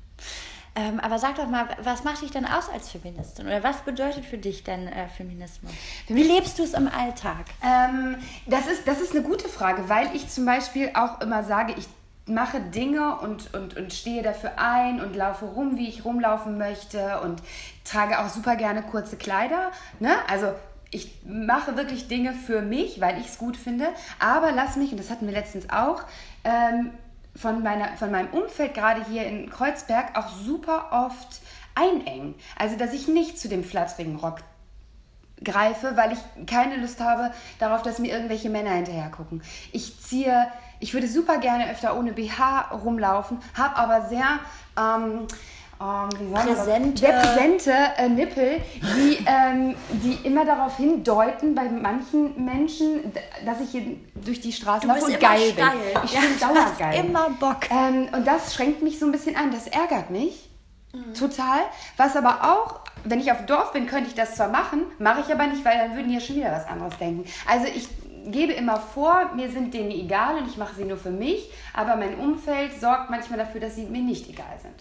[0.77, 3.47] Ähm, aber sag doch mal, was macht dich denn aus als Feministin?
[3.47, 5.71] Oder was bedeutet für dich denn äh, Feminismus?
[6.07, 7.45] Wie lebst du es im Alltag?
[7.65, 11.73] Ähm, das, ist, das ist eine gute Frage, weil ich zum Beispiel auch immer sage,
[11.75, 11.87] ich
[12.27, 17.21] mache Dinge und, und, und stehe dafür ein und laufe rum, wie ich rumlaufen möchte
[17.21, 17.41] und
[17.83, 19.71] trage auch super gerne kurze Kleider.
[19.99, 20.11] Ne?
[20.29, 20.53] Also
[20.91, 23.87] ich mache wirklich Dinge für mich, weil ich es gut finde,
[24.19, 26.03] aber lass mich, und das hatten wir letztens auch,
[26.43, 26.91] ähm,
[27.37, 31.41] von, meiner, von meinem Umfeld, gerade hier in Kreuzberg, auch super oft
[31.75, 32.35] einengen.
[32.57, 34.39] Also, dass ich nicht zu dem flatterigen Rock
[35.43, 39.43] greife, weil ich keine Lust habe darauf, dass mir irgendwelche Männer hinterher gucken.
[39.71, 40.47] Ich ziehe,
[40.79, 44.39] ich würde super gerne öfter ohne BH rumlaufen, habe aber sehr
[44.77, 45.27] ähm,
[45.79, 48.61] ähm, präsente, sehr präsente äh, Nippel,
[48.95, 53.11] die, ähm, die immer darauf hindeuten bei manchen Menschen,
[53.45, 55.77] dass ich hier durch die Straße laufe und geil steil.
[55.77, 56.01] bin.
[56.05, 57.05] Ich ja, bin dauergeil.
[57.05, 57.69] immer Bock.
[57.69, 59.51] Ähm, und das schränkt mich so ein bisschen an.
[59.51, 60.49] Das ärgert mich
[60.93, 61.13] mhm.
[61.13, 61.59] total.
[61.97, 65.21] Was aber auch, wenn ich auf dem Dorf bin, könnte ich das zwar machen, mache
[65.21, 67.25] ich aber nicht, weil dann würden die ja schon wieder was anderes denken.
[67.47, 67.87] Also ich
[68.31, 71.95] gebe immer vor, mir sind denen egal und ich mache sie nur für mich, aber
[71.95, 74.75] mein Umfeld sorgt manchmal dafür, dass sie mir nicht egal sind.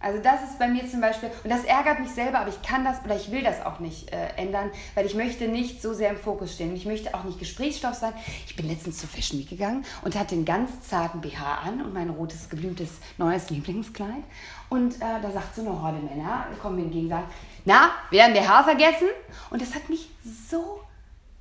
[0.00, 2.84] Also das ist bei mir zum Beispiel, und das ärgert mich selber, aber ich kann
[2.84, 6.10] das oder ich will das auch nicht äh, ändern, weil ich möchte nicht so sehr
[6.10, 6.74] im Fokus stehen.
[6.76, 8.12] Ich möchte auch nicht Gesprächsstoff sein.
[8.46, 11.92] Ich bin letztens zur Fashion Week gegangen und hatte einen ganz zarten BH an und
[11.92, 14.22] mein rotes, geblümtes, neues Lieblingskleid.
[14.68, 17.28] Und äh, da sagt so eine Horde Männer, kommen mir entgegen und sagen,
[17.64, 19.08] na, wir haben BH vergessen?
[19.50, 20.10] Und das hat mich
[20.48, 20.80] so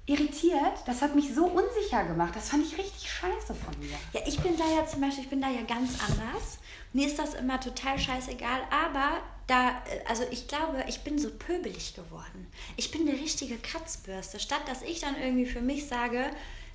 [0.08, 2.34] irritiert, das hat mich so unsicher gemacht.
[2.34, 3.96] Das fand ich richtig scheiße von mir.
[4.14, 6.60] Ja, ich bin da ja zum Beispiel, ich bin da ja ganz anders.
[6.94, 11.96] Mir ist das immer total scheißegal, aber da, also ich glaube, ich bin so pöbelig
[11.96, 12.48] geworden.
[12.76, 14.40] Ich bin eine richtige Kratzbürste.
[14.40, 16.26] Statt dass ich dann irgendwie für mich sage,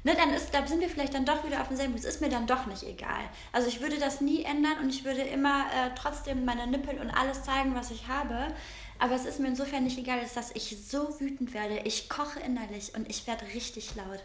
[0.05, 1.95] ne, dann ist, da sind wir vielleicht dann doch wieder auf demselben.
[1.95, 3.23] Es ist mir dann doch nicht egal.
[3.53, 7.11] Also ich würde das nie ändern und ich würde immer äh, trotzdem meine Nippel und
[7.11, 8.55] alles zeigen, was ich habe.
[9.03, 11.81] Aber es ist mir insofern nicht egal, dass ich so wütend werde.
[11.83, 14.21] Ich koche innerlich und ich werde richtig laut.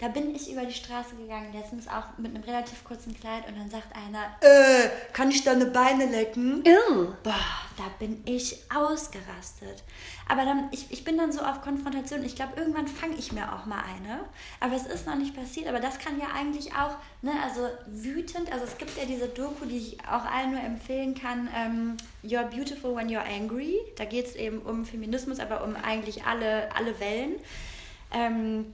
[0.00, 3.58] Da bin ich über die Straße gegangen, letztens auch mit einem relativ kurzen Kleid und
[3.58, 6.64] dann sagt einer, äh, kann ich deine Beine lecken?
[6.64, 7.12] Ew.
[7.22, 7.44] Boah,
[7.76, 9.82] da bin ich ausgerastet.
[10.28, 12.24] Aber dann, ich, ich bin dann so auf Konfrontation.
[12.24, 14.20] Ich glaube, irgendwann fange ich mir auch mal eine.
[14.60, 15.68] Aber es ist noch nicht passiert.
[15.68, 18.52] Aber das kann ja eigentlich auch, ne, also wütend.
[18.52, 21.48] Also es gibt ja diese Doku, die ich auch allen nur empfehlen kann.
[21.54, 23.78] Ähm, You're beautiful when you're angry.
[23.96, 27.34] Da geht es eben um Feminismus, aber um eigentlich alle, alle Wellen.
[28.12, 28.72] Ähm,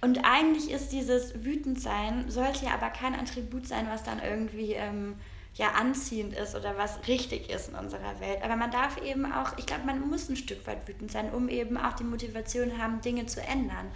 [0.00, 5.16] und eigentlich ist dieses Wütendsein, sollte ja aber kein Attribut sein, was dann irgendwie ähm,
[5.58, 8.38] ja anziehend ist oder was richtig ist in unserer Welt.
[8.42, 11.48] Aber man darf eben auch, ich glaube, man muss ein Stück weit wütend sein, um
[11.48, 13.86] eben auch die Motivation haben, Dinge zu ändern.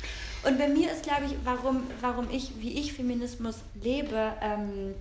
[0.43, 4.95] Und bei mir ist, glaube ich, warum, warum ich, wie ich Feminismus lebe, ähm,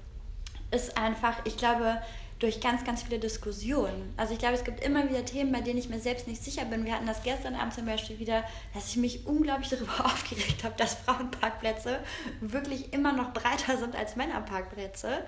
[0.69, 2.01] ist einfach, ich glaube,
[2.41, 4.13] durch ganz, ganz viele Diskussionen.
[4.17, 6.65] Also ich glaube, es gibt immer wieder Themen, bei denen ich mir selbst nicht sicher
[6.65, 6.85] bin.
[6.85, 10.73] Wir hatten das gestern Abend zum Beispiel wieder, dass ich mich unglaublich darüber aufgeregt habe,
[10.75, 11.99] dass Frauenparkplätze
[12.41, 15.19] wirklich immer noch breiter sind als Männerparkplätze.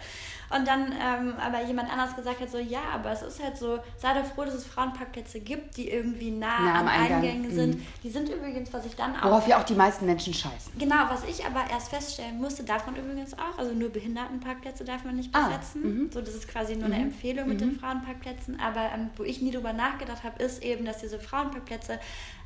[0.49, 3.79] Und dann ähm, aber jemand anders gesagt hat, so ja, aber es ist halt so,
[3.97, 7.55] sei doch froh, dass es Frauenparkplätze gibt, die irgendwie nah, nah an Eingängen mhm.
[7.55, 7.87] sind.
[8.03, 9.25] Die sind übrigens, was ich dann auch...
[9.25, 10.73] Worauf ja auch die meisten Menschen scheißen.
[10.79, 15.03] Genau, was ich aber erst feststellen musste, darf man übrigens auch, also nur Behindertenparkplätze darf
[15.03, 16.07] man nicht ah, besetzen.
[16.09, 16.93] Ah, so, das ist quasi nur mhm.
[16.93, 17.69] eine Empfehlung mit mhm.
[17.69, 18.59] den Frauenparkplätzen.
[18.59, 21.99] Aber ähm, wo ich nie drüber nachgedacht habe, ist eben, dass diese Frauenparkplätze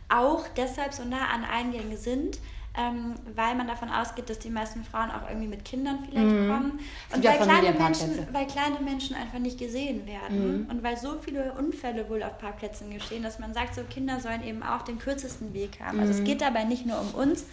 [0.09, 2.39] auch deshalb so nah an Eingängen sind,
[2.77, 6.47] ähm, weil man davon ausgeht, dass die meisten Frauen auch irgendwie mit Kindern vielleicht mhm.
[6.47, 6.79] kommen.
[7.13, 10.69] Und weil kleine, Menschen, weil kleine Menschen einfach nicht gesehen werden mhm.
[10.69, 14.43] und weil so viele Unfälle wohl auf Parkplätzen geschehen, dass man sagt, so Kinder sollen
[14.43, 15.99] eben auch den kürzesten Weg haben.
[15.99, 16.25] Also es mhm.
[16.25, 17.45] geht dabei nicht nur um uns,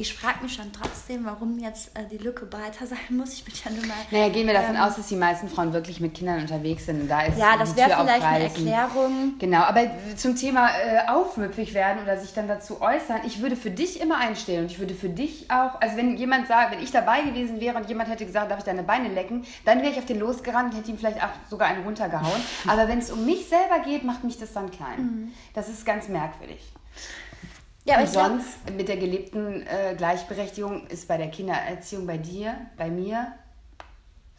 [0.00, 3.32] ich frage mich schon trotzdem, warum jetzt äh, die Lücke breiter sein muss.
[3.32, 3.96] Ich bin ja nur mal.
[4.12, 7.02] Naja, gehen wir davon ähm, aus, dass die meisten Frauen wirklich mit Kindern unterwegs sind.
[7.02, 8.66] Und da ist ja, das wäre vielleicht aufreißen.
[8.66, 9.34] eine Erklärung.
[9.40, 13.72] Genau, aber zum Thema äh, aufmüpfig werden oder sich dann dazu äußern, ich würde für
[13.72, 16.92] dich immer einstehen und ich würde für dich auch, also wenn jemand sagt, wenn ich
[16.92, 19.98] dabei gewesen wäre und jemand hätte gesagt, darf ich deine Beine lecken, dann wäre ich
[19.98, 22.40] auf den losgerannt und hätte ihm vielleicht auch sogar einen runtergehauen.
[22.68, 25.00] aber wenn es um mich selber geht, macht mich das dann klein.
[25.00, 25.32] Mhm.
[25.54, 26.60] Das ist ganz merkwürdig.
[27.88, 32.54] Ja, und sonst glaub, mit der gelebten äh, Gleichberechtigung ist bei der Kindererziehung bei dir,
[32.76, 33.32] bei mir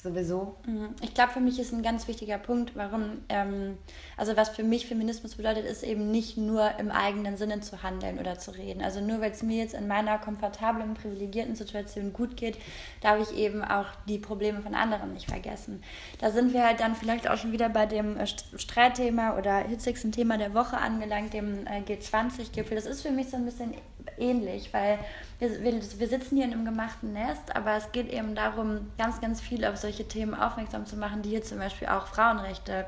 [0.01, 0.55] sowieso.
[0.65, 0.95] Mhm.
[1.01, 3.77] Ich glaube, für mich ist ein ganz wichtiger Punkt, warum, ähm,
[4.15, 8.17] also was für mich Feminismus bedeutet, ist eben nicht nur im eigenen Sinne zu handeln
[8.17, 8.81] oder zu reden.
[8.81, 12.57] Also nur weil es mir jetzt in meiner komfortablen, privilegierten Situation gut geht,
[13.01, 15.83] darf ich eben auch die Probleme von anderen nicht vergessen.
[16.19, 20.13] Da sind wir halt dann vielleicht auch schon wieder bei dem äh, Streitthema oder hitzigsten
[20.13, 22.75] Thema der Woche angelangt, dem äh, G20-Gipfel.
[22.75, 23.73] Das ist für mich so ein bisschen
[24.19, 24.99] ähnlich, weil
[25.39, 29.21] wir, wir, wir, sitzen hier in einem gemachten Nest, aber es geht eben darum, ganz,
[29.21, 32.85] ganz viel auf solche Themen aufmerksam zu machen, die hier zum Beispiel auch Frauenrechte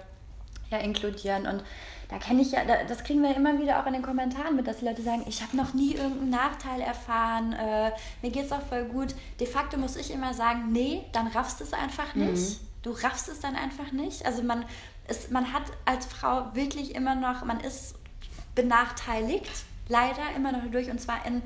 [0.70, 1.48] ja inkludieren.
[1.48, 1.63] Und
[2.10, 4.78] da kenne ich ja, das kriegen wir immer wieder auch in den Kommentaren mit, dass
[4.80, 7.91] die Leute sagen, ich habe noch nie irgendeinen Nachteil erfahren, äh,
[8.22, 9.15] mir geht es auch voll gut.
[9.39, 12.62] De facto muss ich immer sagen, nee, dann raffst du es einfach nicht.
[12.62, 12.67] Mhm.
[12.84, 14.26] Du raffst es dann einfach nicht.
[14.26, 14.65] Also man,
[15.08, 17.96] ist, man hat als Frau wirklich immer noch, man ist
[18.56, 21.41] benachteiligt leider immer noch durch und zwar in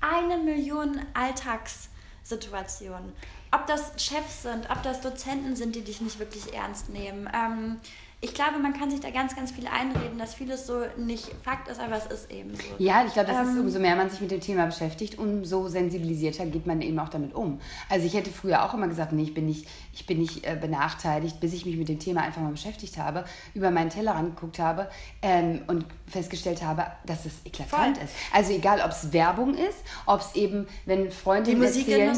[0.00, 3.12] eine Million Alltagssituationen.
[3.50, 7.28] Ob das Chefs sind, ob das Dozenten sind, die dich nicht wirklich ernst nehmen.
[7.34, 7.78] Ähm,
[8.20, 11.68] ich glaube, man kann sich da ganz, ganz viel einreden, dass vieles so nicht Fakt
[11.68, 12.62] ist, aber es ist eben so.
[12.78, 15.68] Ja, ich glaube, das ähm, ist, umso mehr man sich mit dem Thema beschäftigt, umso
[15.68, 17.60] sensibilisierter geht man eben auch damit um.
[17.88, 20.56] Also ich hätte früher auch immer gesagt, nee, ich bin nicht, ich bin nicht äh,
[20.58, 24.60] benachteiligt, bis ich mich mit dem Thema einfach mal beschäftigt habe, über meinen Tellerrand geguckt
[24.60, 24.88] habe
[25.22, 28.04] ähm, und festgestellt habe, dass es eklatant Voll.
[28.04, 28.14] ist.
[28.32, 32.16] Also egal, ob es Werbung ist, ob es eben, wenn Freundinnen erzählen,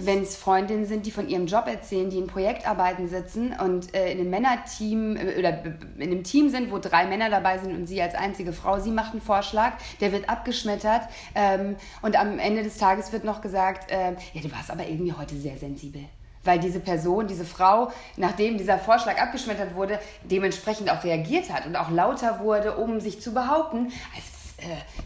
[0.00, 4.10] wenn es Freundinnen sind, die von ihrem Job erzählen, die in Projektarbeiten sitzen und äh,
[4.10, 5.64] in einem Männerteam äh, oder
[5.98, 8.90] in einem Team sind, wo drei Männer dabei sind und sie als einzige Frau, sie
[8.90, 11.02] macht einen Vorschlag, der wird abgeschmettert
[11.34, 15.12] ähm, und am Ende des Tages wird noch gesagt, äh, ja, du warst aber irgendwie
[15.12, 16.04] heute sehr sensibel
[16.44, 21.76] weil diese Person, diese Frau, nachdem dieser Vorschlag abgeschmettert wurde, dementsprechend auch reagiert hat und
[21.76, 23.92] auch lauter wurde, um sich zu behaupten.
[24.14, 24.38] Also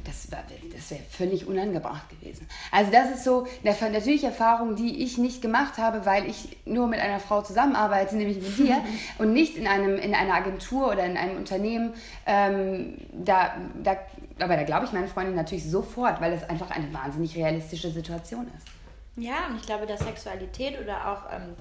[0.04, 2.48] das, das wäre völlig unangebracht gewesen.
[2.70, 6.86] Also das ist so eine natürliche Erfahrung, die ich nicht gemacht habe, weil ich nur
[6.86, 8.80] mit einer Frau zusammenarbeite, nämlich mit dir,
[9.18, 11.92] und nicht in, einem, in einer Agentur oder in einem Unternehmen.
[12.24, 13.96] Ähm, da, da,
[14.38, 18.46] aber da glaube ich meine Freundin natürlich sofort, weil das einfach eine wahnsinnig realistische Situation
[18.56, 18.81] ist.
[19.16, 21.54] Ja, und ich glaube, dass Sexualität oder auch ähm,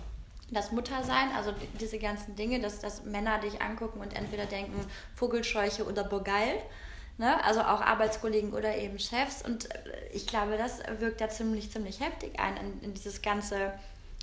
[0.51, 4.79] das Muttersein, also diese ganzen Dinge, dass, dass Männer dich angucken und entweder denken
[5.15, 6.61] Vogelscheuche oder Bogeil,
[7.21, 7.43] Ne?
[7.43, 9.43] Also auch Arbeitskollegen oder eben Chefs.
[9.43, 9.77] Und äh,
[10.11, 13.73] ich glaube, das wirkt da ziemlich, ziemlich heftig ein in, in dieses ganze,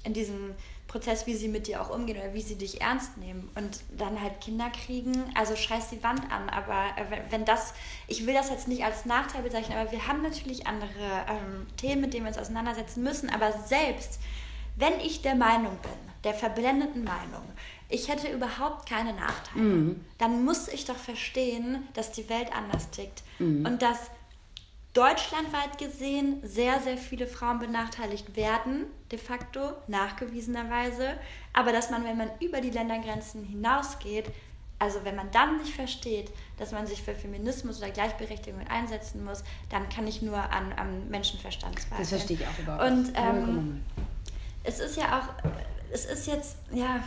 [0.03, 0.55] in diesen
[0.89, 3.51] Prozess, wie sie mit dir auch umgehen oder wie sie dich ernst nehmen.
[3.55, 6.49] Und dann halt Kinder kriegen, also scheiß die Wand an.
[6.49, 7.75] Aber äh, wenn das,
[8.09, 12.01] ich will das jetzt nicht als Nachteil bezeichnen, aber wir haben natürlich andere ähm, Themen,
[12.01, 13.31] mit denen wir uns auseinandersetzen müssen.
[13.31, 14.19] Aber selbst
[14.77, 15.91] wenn ich der Meinung bin,
[16.25, 17.45] der verblendeten Meinung,
[17.89, 20.05] ich hätte überhaupt keine Nachteile, mhm.
[20.19, 23.67] dann muss ich doch verstehen, dass die Welt anders tickt mhm.
[23.67, 24.11] und dass
[24.99, 31.15] deutschlandweit gesehen sehr, sehr viele Frauen benachteiligt werden, de facto, nachgewiesenerweise,
[31.53, 34.25] aber dass man, wenn man über die Ländergrenzen hinausgeht,
[34.81, 39.45] also wenn man dann nicht versteht, dass man sich für Feminismus oder Gleichberechtigung einsetzen muss,
[39.71, 42.01] dann kann ich nur an, an Menschenverstand zweifeln.
[42.01, 42.91] Das verstehe ich auch überhaupt.
[42.91, 43.85] Und ähm,
[44.65, 45.51] es ist ja auch,
[45.93, 47.05] es ist jetzt, ja,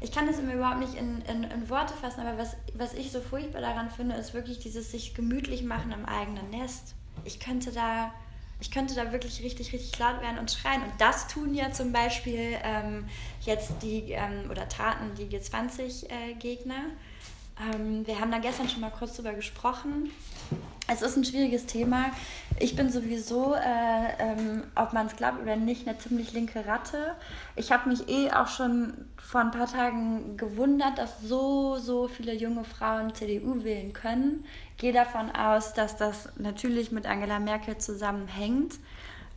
[0.00, 3.10] ich kann das immer überhaupt nicht in, in, in, Worte fassen, aber was, was ich
[3.10, 6.94] so furchtbar daran finde, ist wirklich dieses sich gemütlich machen im eigenen Nest.
[7.24, 8.12] Ich könnte da,
[8.60, 10.82] ich könnte da wirklich richtig, richtig laut werden und schreien.
[10.82, 13.06] Und das tun ja zum Beispiel ähm,
[13.42, 16.74] jetzt die, ähm, oder taten die G20-Gegner.
[16.74, 20.10] Äh, ähm, wir haben da gestern schon mal kurz drüber gesprochen.
[20.86, 22.10] Es ist ein schwieriges Thema.
[22.60, 23.58] Ich bin sowieso, äh,
[24.18, 27.14] ähm, ob man es glaubt oder nicht, eine ziemlich linke Ratte.
[27.56, 32.34] Ich habe mich eh auch schon vor ein paar Tagen gewundert, dass so, so viele
[32.34, 34.44] junge Frauen CDU wählen können.
[34.76, 38.74] Gehe davon aus, dass das natürlich mit Angela Merkel zusammenhängt.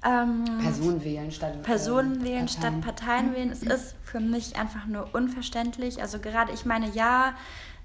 [0.06, 2.48] Ähm, Personen wählen statt Personen wählen Parteien.
[2.48, 3.50] statt Parteien wählen.
[3.52, 6.02] Es ist für mich einfach nur unverständlich.
[6.02, 7.34] Also gerade, ich meine, ja,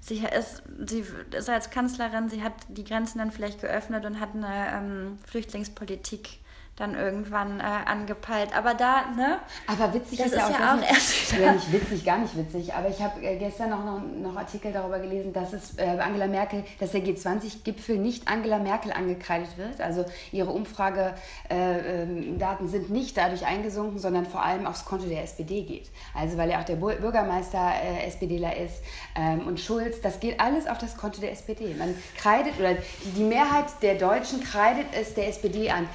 [0.03, 4.35] sie ist, sie ist als Kanzlerin, sie hat die Grenzen dann vielleicht geöffnet und hat
[4.35, 6.39] eine ähm, Flüchtlingspolitik
[6.75, 8.49] dann irgendwann äh, angepeilt.
[8.55, 9.37] Aber da, ne?
[9.67, 11.45] Aber witzig das ist, ja auch, auch erst wieder.
[11.45, 12.73] Ja, nicht witzig, gar nicht witzig.
[12.73, 16.25] Aber ich habe äh, gestern noch, noch, noch Artikel darüber gelesen, dass es äh, Angela
[16.25, 19.81] Merkel, dass der G20-Gipfel nicht Angela Merkel angekreidet wird.
[19.81, 21.15] Also ihre Umfragedaten
[21.49, 25.91] äh, ähm, sind nicht dadurch eingesunken, sondern vor allem aufs Konto der SPD geht.
[26.15, 28.81] Also weil ja auch der Bürgermeister äh, SPDler ist
[29.15, 31.75] ähm, und Schulz, das geht alles auf das Konto der SPD.
[31.75, 32.77] Man kreidet, oder
[33.15, 35.87] die Mehrheit der Deutschen kreidet es der SPD an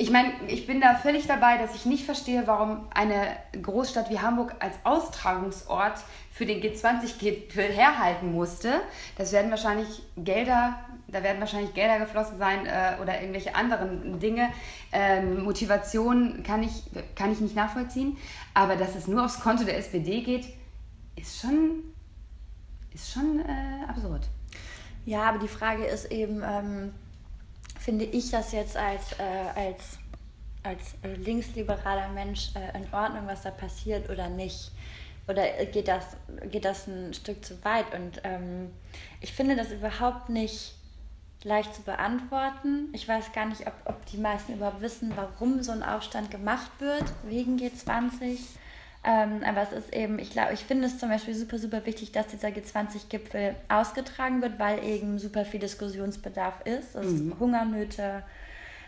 [0.00, 4.18] ich meine, ich bin da völlig dabei, dass ich nicht verstehe, warum eine Großstadt wie
[4.18, 5.98] Hamburg als Austragungsort
[6.32, 8.80] für den G20-Gipfel herhalten musste.
[9.18, 14.48] Das werden wahrscheinlich Gelder, da werden wahrscheinlich Gelder geflossen sein äh, oder irgendwelche anderen Dinge.
[14.90, 16.82] Ähm, Motivation kann ich,
[17.14, 18.16] kann ich nicht nachvollziehen.
[18.54, 20.46] Aber dass es nur aufs Konto der SPD geht,
[21.14, 21.82] ist schon,
[22.94, 24.22] ist schon äh, absurd.
[25.04, 26.94] Ja, aber die Frage ist eben, ähm
[27.80, 29.98] finde ich das jetzt als, äh, als,
[30.62, 34.70] als linksliberaler Mensch äh, in Ordnung, was da passiert oder nicht?
[35.26, 36.16] Oder geht das,
[36.50, 37.94] geht das ein Stück zu weit?
[37.94, 38.70] Und ähm,
[39.20, 40.74] ich finde das überhaupt nicht
[41.42, 42.88] leicht zu beantworten.
[42.92, 46.70] Ich weiß gar nicht, ob, ob die meisten überhaupt wissen, warum so ein Aufstand gemacht
[46.80, 48.38] wird wegen G20.
[49.02, 52.12] Ähm, aber es ist eben, ich glaube, ich finde es zum Beispiel super, super wichtig,
[52.12, 56.96] dass dieser G20-Gipfel ausgetragen wird, weil eben super viel Diskussionsbedarf ist.
[56.96, 57.40] Also mhm.
[57.40, 58.22] Hungernöte,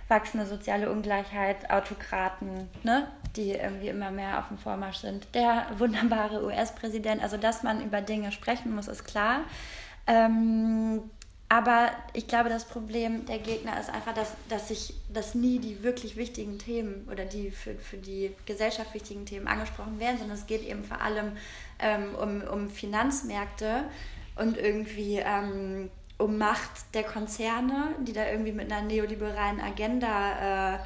[0.09, 5.27] wachsende soziale Ungleichheit, Autokraten, ne, die irgendwie immer mehr auf dem Vormarsch sind.
[5.35, 9.45] Der wunderbare US-Präsident, also dass man über Dinge sprechen muss, ist klar.
[10.07, 11.01] Ähm,
[11.53, 15.83] aber ich glaube, das Problem der Gegner ist einfach, dass, dass sich dass nie die
[15.83, 20.47] wirklich wichtigen Themen oder die für, für die Gesellschaft wichtigen Themen angesprochen werden, sondern es
[20.47, 21.33] geht eben vor allem
[21.79, 23.85] ähm, um, um Finanzmärkte
[24.37, 30.79] und irgendwie ähm, um Macht der Konzerne, die da irgendwie mit einer neoliberalen Agenda äh,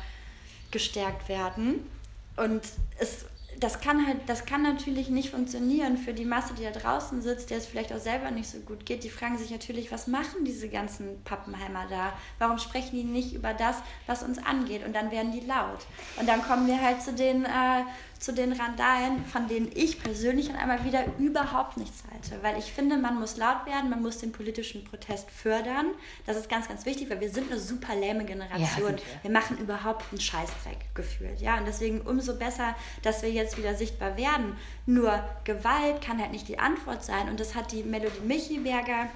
[0.73, 1.89] gestärkt werden.
[2.37, 2.63] Und
[2.99, 3.25] es
[3.61, 7.51] das kann halt, das kann natürlich nicht funktionieren für die Masse, die da draußen sitzt,
[7.51, 9.05] der es vielleicht auch selber nicht so gut geht.
[9.05, 12.13] Die fragen sich natürlich, was machen diese ganzen Pappenheimer da?
[12.39, 13.77] Warum sprechen die nicht über das,
[14.07, 14.85] was uns angeht?
[14.85, 15.87] Und dann werden die laut.
[16.19, 17.83] Und dann kommen wir halt zu den äh,
[18.19, 22.43] zu den Randalen, von denen ich persönlich dann einmal wieder überhaupt nichts halte.
[22.43, 25.87] Weil ich finde, man muss laut werden, man muss den politischen Protest fördern.
[26.25, 28.93] Das ist ganz, ganz wichtig, weil wir sind eine super lähme Generation.
[28.93, 29.23] Ja, wir.
[29.23, 29.31] wir.
[29.31, 31.41] machen überhaupt einen Scheißdreck gefühlt.
[31.41, 31.59] Ja?
[31.59, 34.57] Und deswegen umso besser, dass wir jetzt wieder sichtbar werden.
[34.87, 37.29] Nur Gewalt kann halt nicht die Antwort sein.
[37.29, 39.09] Und das hat die Melodie Michiberger,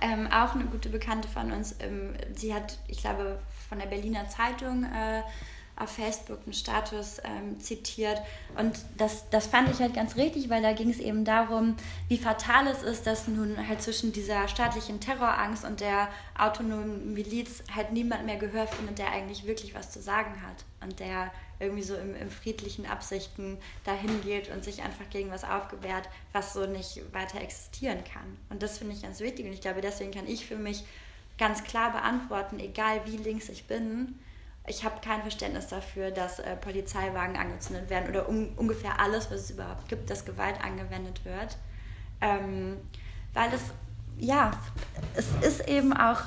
[0.00, 4.28] ähm, auch eine gute Bekannte von uns, ähm, sie hat, ich glaube, von der Berliner
[4.28, 5.22] Zeitung äh,
[5.76, 8.20] auf Facebook einen Status ähm, zitiert.
[8.56, 11.76] Und das, das fand ich halt ganz richtig, weil da ging es eben darum,
[12.08, 16.08] wie fatal es ist, dass nun halt zwischen dieser staatlichen Terrorangst und der
[16.38, 21.00] autonomen Miliz halt niemand mehr Gehör findet, der eigentlich wirklich was zu sagen hat und
[21.00, 26.08] der irgendwie so im, im friedlichen Absichten dahin geht und sich einfach gegen was aufgebärt,
[26.32, 28.36] was so nicht weiter existieren kann.
[28.50, 30.84] Und das finde ich ganz wichtig und ich glaube, deswegen kann ich für mich
[31.38, 34.18] ganz klar beantworten, egal wie links ich bin,
[34.66, 39.40] ich habe kein Verständnis dafür, dass äh, Polizeiwagen angezündet werden oder um, ungefähr alles, was
[39.40, 41.58] es überhaupt gibt, dass Gewalt angewendet wird.
[42.20, 42.78] Ähm,
[43.34, 43.62] weil es,
[44.16, 44.52] ja,
[45.14, 46.20] es ist eben auch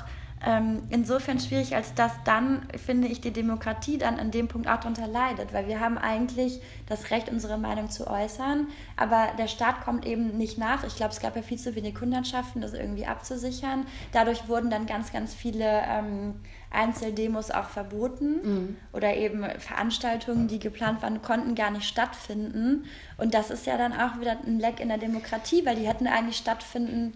[0.44, 4.78] ähm, insofern schwierig, als dass dann, finde ich, die Demokratie dann an dem Punkt auch
[4.78, 9.80] darunter leidet, weil wir haben eigentlich das Recht, unsere Meinung zu äußern, aber der Staat
[9.82, 10.84] kommt eben nicht nach.
[10.84, 13.86] Ich glaube, es gab ja viel zu wenig Hundertschaften, das irgendwie abzusichern.
[14.12, 16.34] Dadurch wurden dann ganz, ganz viele ähm,
[16.70, 18.76] Einzeldemos auch verboten mhm.
[18.92, 22.84] oder eben Veranstaltungen, die geplant waren, konnten gar nicht stattfinden.
[23.16, 26.06] Und das ist ja dann auch wieder ein Leck in der Demokratie, weil die hätten
[26.06, 27.14] eigentlich stattfinden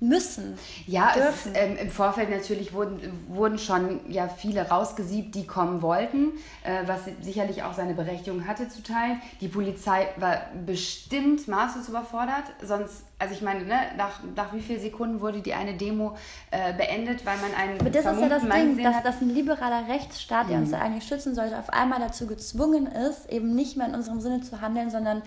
[0.00, 0.58] müssen.
[0.86, 2.98] Ja, es, ähm, im Vorfeld natürlich wurden,
[3.28, 6.32] wurden schon ja viele rausgesiebt, die kommen wollten,
[6.64, 9.20] äh, was sicherlich auch seine Berechtigung hatte zu teilen.
[9.42, 14.80] Die Polizei war bestimmt maßlos überfordert, sonst, also ich meine, ne, nach, nach wie vielen
[14.80, 16.16] Sekunden wurde die eine Demo
[16.50, 19.86] äh, beendet, weil man einen Aber das ist ja das Ding, dass, dass ein liberaler
[19.88, 20.64] Rechtsstaat, der mhm.
[20.64, 24.40] uns eigentlich schützen sollte, auf einmal dazu gezwungen ist, eben nicht mehr in unserem Sinne
[24.40, 25.20] zu handeln, sondern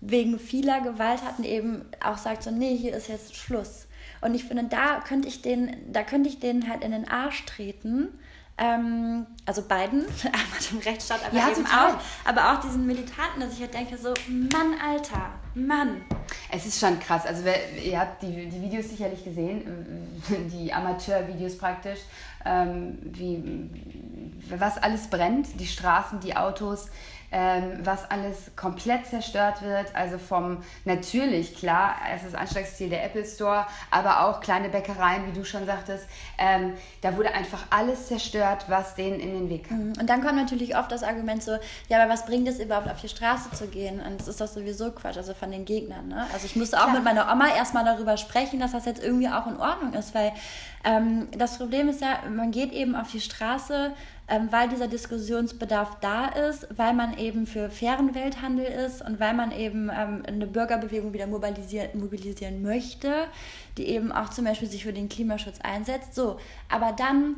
[0.00, 3.86] wegen vieler Gewalttaten eben auch sagt so, nee, hier ist jetzt Schluss.
[4.22, 7.44] Und ich finde, da könnte ich den, da könnte ich den halt in den Arsch
[7.44, 8.08] treten.
[8.58, 13.54] Ähm, also beiden, einmal dem Rechtsstaat, aber ja, eben auch, aber auch diesen Militanten, dass
[13.54, 16.02] ich halt denke so, Mann, Alter, Mann.
[16.50, 17.26] Es ist schon krass.
[17.26, 17.42] Also
[17.82, 22.00] ihr habt die, die Videos sicherlich gesehen, die Amateurvideos praktisch,
[22.44, 23.70] ähm, wie
[24.50, 26.88] was alles brennt, die Straßen, die Autos,
[27.34, 29.94] ähm, was alles komplett zerstört wird.
[29.96, 35.32] Also vom, natürlich, klar, es ist Anschlagsziel der Apple Store, aber auch kleine Bäckereien, wie
[35.32, 36.06] du schon sagtest.
[36.36, 39.78] Ähm, da wurde einfach alles zerstört, was denen in den Weg kam.
[39.78, 39.92] Mhm.
[39.98, 41.52] Und dann kommt natürlich oft das Argument so,
[41.88, 44.00] ja, aber was bringt es überhaupt auf die Straße zu gehen?
[44.00, 46.08] Und das ist doch sowieso Quatsch, also von den Gegnern.
[46.08, 46.26] Ne?
[46.34, 46.96] Also ich musste auch klar.
[46.96, 50.32] mit meiner Oma erstmal darüber sprechen, dass das jetzt irgendwie auch in Ordnung ist, weil
[50.84, 53.92] ähm, das Problem ist ja, man geht eben auf die Straße,
[54.28, 59.34] ähm, weil dieser Diskussionsbedarf da ist, weil man eben für fairen Welthandel ist und weil
[59.34, 63.26] man eben ähm, eine Bürgerbewegung wieder mobilisieren, mobilisieren möchte,
[63.78, 66.14] die eben auch zum Beispiel sich für den Klimaschutz einsetzt.
[66.14, 67.36] So, aber dann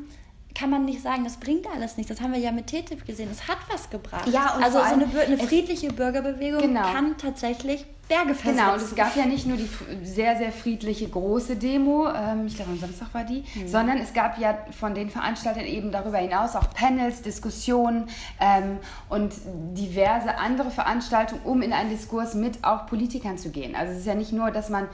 [0.54, 2.10] kann man nicht sagen, das bringt alles nichts.
[2.12, 3.28] Das haben wir ja mit TTIP gesehen.
[3.30, 4.28] Es hat was gebracht.
[4.28, 6.92] Ja, und also so eine, eine friedliche Bürgerbewegung genau.
[6.92, 8.58] kann tatsächlich Berge versetzen.
[8.58, 9.68] Genau, und es gab ja nicht nur die
[10.02, 13.68] sehr, sehr friedliche große Demo, ähm, ich glaube am Samstag war die, mhm.
[13.68, 18.08] sondern es gab ja von den Veranstaltern eben darüber hinaus auch Panels, Diskussionen
[18.40, 18.78] ähm,
[19.08, 19.32] und
[19.74, 23.74] diverse andere Veranstaltungen, um in einen Diskurs mit auch Politikern zu gehen.
[23.74, 24.88] Also es ist ja nicht nur, dass man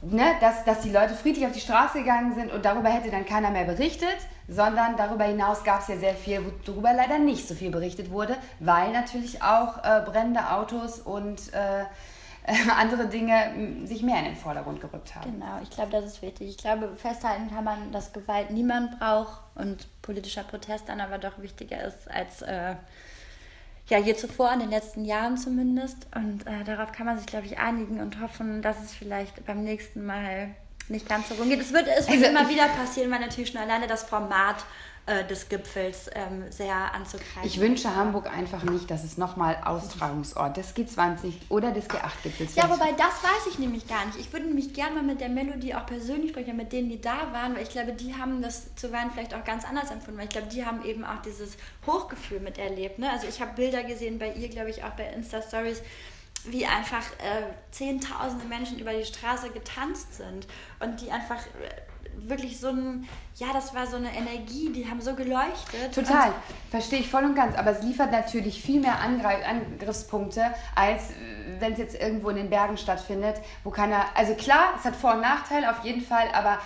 [0.00, 3.26] Ne, dass, dass die Leute friedlich auf die Straße gegangen sind und darüber hätte dann
[3.26, 4.16] keiner mehr berichtet,
[4.48, 8.36] sondern darüber hinaus gab es ja sehr viel, worüber leider nicht so viel berichtet wurde,
[8.60, 11.84] weil natürlich auch äh, brennende Autos und äh,
[12.78, 15.32] andere Dinge sich mehr in den Vordergrund gerückt haben.
[15.32, 16.48] Genau, ich glaube, das ist wichtig.
[16.48, 21.38] Ich glaube, festhalten kann man, dass Gewalt niemand braucht und politischer Protest dann aber doch
[21.38, 22.74] wichtiger ist als äh,
[23.88, 26.06] ja, je zuvor, in den letzten Jahren zumindest.
[26.14, 29.62] Und äh, darauf kann man sich, glaube ich, einigen und hoffen, dass es vielleicht beim
[29.62, 30.54] nächsten Mal
[30.90, 31.60] nicht ganz so rumgeht.
[31.60, 34.64] Es wird, es wird also, immer wieder passieren, weil natürlich schon alleine das Format
[35.08, 37.42] äh, des Gipfels ähm, sehr anzugreifen.
[37.44, 42.68] Ich wünsche Hamburg einfach nicht, dass es nochmal Austragungsort des G20 oder des G8-Gipfels Ja,
[42.68, 44.18] wobei das weiß ich nämlich gar nicht.
[44.18, 47.32] Ich würde nämlich gerne mal mit der Melodie auch persönlich sprechen, mit denen, die da
[47.32, 50.32] waren, weil ich glaube, die haben das zuweilen vielleicht auch ganz anders empfunden, weil ich
[50.32, 52.98] glaube, die haben eben auch dieses Hochgefühl miterlebt.
[52.98, 53.10] Ne?
[53.10, 55.80] Also ich habe Bilder gesehen bei ihr, glaube ich, auch bei Insta-Stories,
[56.46, 60.46] wie einfach äh, zehntausende Menschen über die Straße getanzt sind
[60.80, 65.00] und die einfach äh, wirklich so ein, ja, das war so eine Energie, die haben
[65.00, 65.94] so geleuchtet.
[65.94, 66.32] Total,
[66.70, 67.56] verstehe ich voll und ganz.
[67.56, 71.14] Aber es liefert natürlich viel mehr Angreif Angriffspunkte, als äh,
[71.60, 75.14] wenn es jetzt irgendwo in den Bergen stattfindet, wo keiner, also klar, es hat Vor-
[75.14, 76.58] und Nachteile auf jeden Fall, aber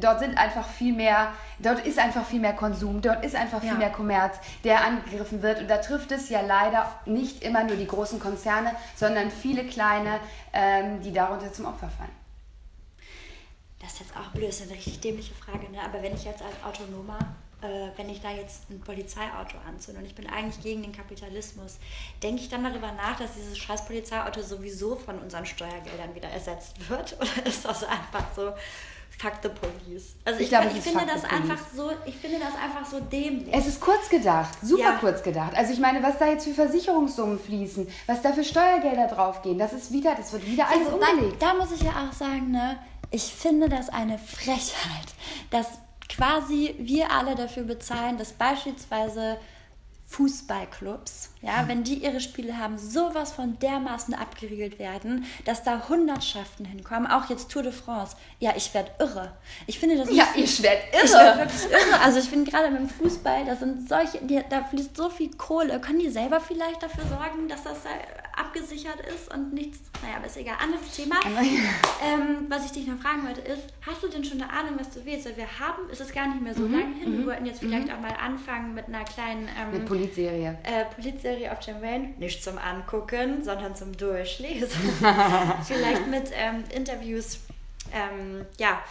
[0.00, 3.70] dort sind einfach viel mehr, dort ist einfach viel mehr Konsum, dort ist einfach viel
[3.70, 3.76] ja.
[3.76, 5.60] mehr Kommerz, der angegriffen wird.
[5.60, 10.20] Und da trifft es ja leider nicht immer nur die großen Konzerne, sondern viele kleine,
[10.52, 12.10] ähm, die darunter zum Opfer fallen.
[13.80, 15.78] Das ist jetzt auch blöd, das ist eine richtig dämliche Frage, ne?
[15.82, 17.18] aber wenn ich jetzt als Autonomer
[17.62, 21.78] äh, wenn ich da jetzt ein Polizeiauto anzünde und ich bin eigentlich gegen den Kapitalismus,
[22.22, 26.88] denke ich dann darüber nach, dass dieses scheiß Polizeiauto sowieso von unseren Steuergeldern wieder ersetzt
[26.88, 27.16] wird?
[27.20, 28.52] Oder ist das einfach so,
[29.20, 30.14] fuck the police.
[30.24, 33.52] Also ich, ich, glaube, ich finde das einfach so, ich finde das einfach so dämlich.
[33.52, 34.96] Es ist kurz gedacht, super ja.
[34.98, 35.52] kurz gedacht.
[35.56, 39.72] Also ich meine, was da jetzt für Versicherungssummen fließen, was da für Steuergelder draufgehen, das
[39.72, 41.42] ist wieder, das wird wieder alles also, umgelegt.
[41.42, 42.78] Da, da muss ich ja auch sagen, ne,
[43.10, 45.08] ich finde das eine Frechheit,
[45.50, 45.66] dass
[46.08, 49.36] quasi wir alle dafür bezahlen, dass beispielsweise
[50.06, 56.66] Fußballclubs, ja, wenn die ihre Spiele haben, sowas von dermaßen abgeriegelt werden, dass da Hundertschaften
[56.66, 58.16] hinkommen, auch jetzt Tour de France.
[58.40, 59.32] Ja, ich werde irre.
[59.66, 61.04] Ich finde das Ja, ich werde irre.
[61.04, 62.00] Ich werde wirklich irre.
[62.02, 65.80] Also ich finde gerade beim Fußball, da sind solche, die, da fließt so viel Kohle.
[65.80, 67.90] Können die selber vielleicht dafür sorgen, dass das da
[68.40, 70.56] abgesichert ist und nichts, naja, aber ist egal.
[70.62, 71.16] Anderes Thema.
[71.26, 74.90] ähm, was ich dich noch fragen wollte ist, hast du denn schon eine Ahnung, was
[74.90, 75.26] du willst?
[75.26, 76.72] Weil wir haben, es ist gar nicht mehr so mhm.
[76.72, 77.26] lange hin, wir mhm.
[77.26, 77.94] wollten jetzt vielleicht mhm.
[77.94, 80.58] auch mal anfangen mit einer kleinen ähm, Politserie.
[80.64, 82.14] Äh, Politserie auf Jam Wayne.
[82.18, 84.80] Nicht zum Angucken, sondern zum Durchlesen.
[85.66, 87.40] Vielleicht mit ähm, Interviews,
[87.92, 88.82] ähm, ja,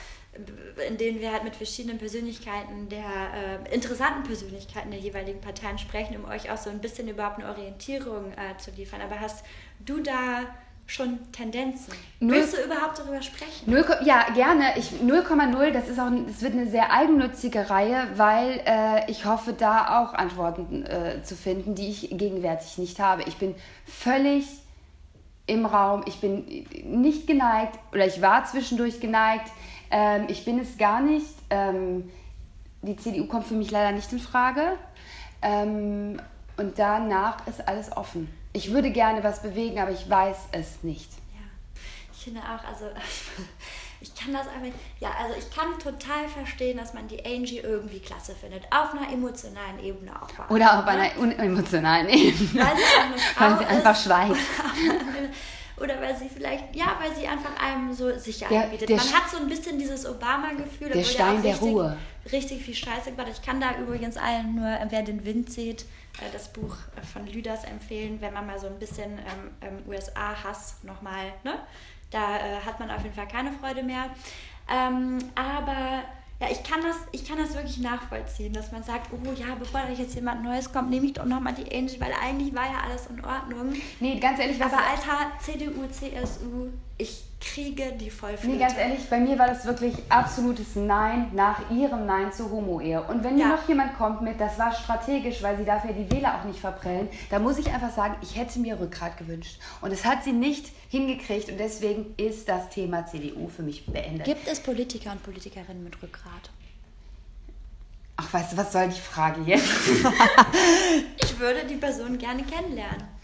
[0.88, 6.16] in denen wir halt mit verschiedenen Persönlichkeiten der äh, interessanten Persönlichkeiten der jeweiligen Parteien sprechen,
[6.18, 9.02] um euch auch so ein bisschen überhaupt eine Orientierung äh, zu liefern.
[9.02, 9.46] Aber hast
[9.80, 10.46] du da
[10.90, 11.94] schon Tendenzen.
[12.20, 13.72] Null, Willst du überhaupt darüber sprechen?
[13.72, 14.74] 0, ja, gerne.
[14.74, 20.02] 0,0, das ist auch, das wird eine sehr eigennützige Reihe, weil äh, ich hoffe, da
[20.02, 23.24] auch Antworten äh, zu finden, die ich gegenwärtig nicht habe.
[23.24, 23.54] Ich bin
[23.86, 24.46] völlig
[25.46, 29.52] im Raum, ich bin nicht geneigt oder ich war zwischendurch geneigt.
[29.92, 31.36] Ähm, ich bin es gar nicht.
[31.52, 32.10] Ähm,
[32.82, 34.74] die CDU kommt für mich leider nicht in Frage.
[35.42, 36.20] Ähm,
[36.58, 41.12] und danach ist alles offen ich würde gerne was bewegen, aber ich weiß es nicht.
[41.34, 41.46] Ja,
[42.14, 42.86] ich finde auch, also
[44.02, 48.00] ich kann das einfach, ja, also ich kann total verstehen, dass man die Angie irgendwie
[48.00, 48.64] klasse findet.
[48.72, 50.50] Auf einer emotionalen Ebene auch.
[50.50, 52.64] Oder auf einer unemotionalen Ebene.
[52.64, 54.38] Weil sie, auch eine Frau Weil sie einfach schweigt.
[55.82, 58.90] oder weil sie vielleicht, ja, weil sie einfach einem so Sicherheit der, bietet.
[58.90, 60.90] Der Man hat so ein bisschen dieses Obama-Gefühl.
[60.90, 61.98] Der Stein der richtig, Ruhe.
[62.32, 63.28] Richtig viel Scheiße gemacht.
[63.32, 65.86] Ich kann da übrigens allen nur, wer den Wind sieht,
[66.20, 66.76] äh, das Buch
[67.14, 71.60] von Lüders empfehlen, wenn man mal so ein bisschen ähm, ähm USA-Hass nochmal, ne?
[72.12, 74.10] Da äh, hat man auf jeden Fall keine Freude mehr.
[74.68, 76.04] Ähm, aber
[76.42, 79.82] ja, ich kann, das, ich kann das wirklich nachvollziehen, dass man sagt, oh ja, bevor
[79.82, 82.80] da jetzt jemand Neues kommt, nehme ich doch nochmal die Angie, weil eigentlich war ja
[82.86, 83.74] alles in Ordnung.
[84.00, 84.72] Nee, ganz ehrlich, was...
[84.72, 88.48] Aber Alter, CDU, CSU, ich kriege die Vollflöte.
[88.48, 93.02] Nee, ganz ehrlich, bei mir war das wirklich absolutes Nein nach ihrem Nein zu Homo-Ehe.
[93.04, 93.46] Und wenn ja.
[93.46, 96.60] hier noch jemand kommt mit, das war strategisch, weil sie dafür die Wähler auch nicht
[96.60, 99.60] verprellen, da muss ich einfach sagen, ich hätte mir Rückgrat gewünscht.
[99.82, 104.26] Und es hat sie nicht hingekriegt und deswegen ist das Thema CDU für mich beendet.
[104.26, 106.50] Gibt es Politiker und Politikerinnen mit Rückgrat?
[108.18, 109.66] Ach, weißt du, was soll die Frage jetzt?
[111.24, 113.19] ich würde die Person gerne kennenlernen.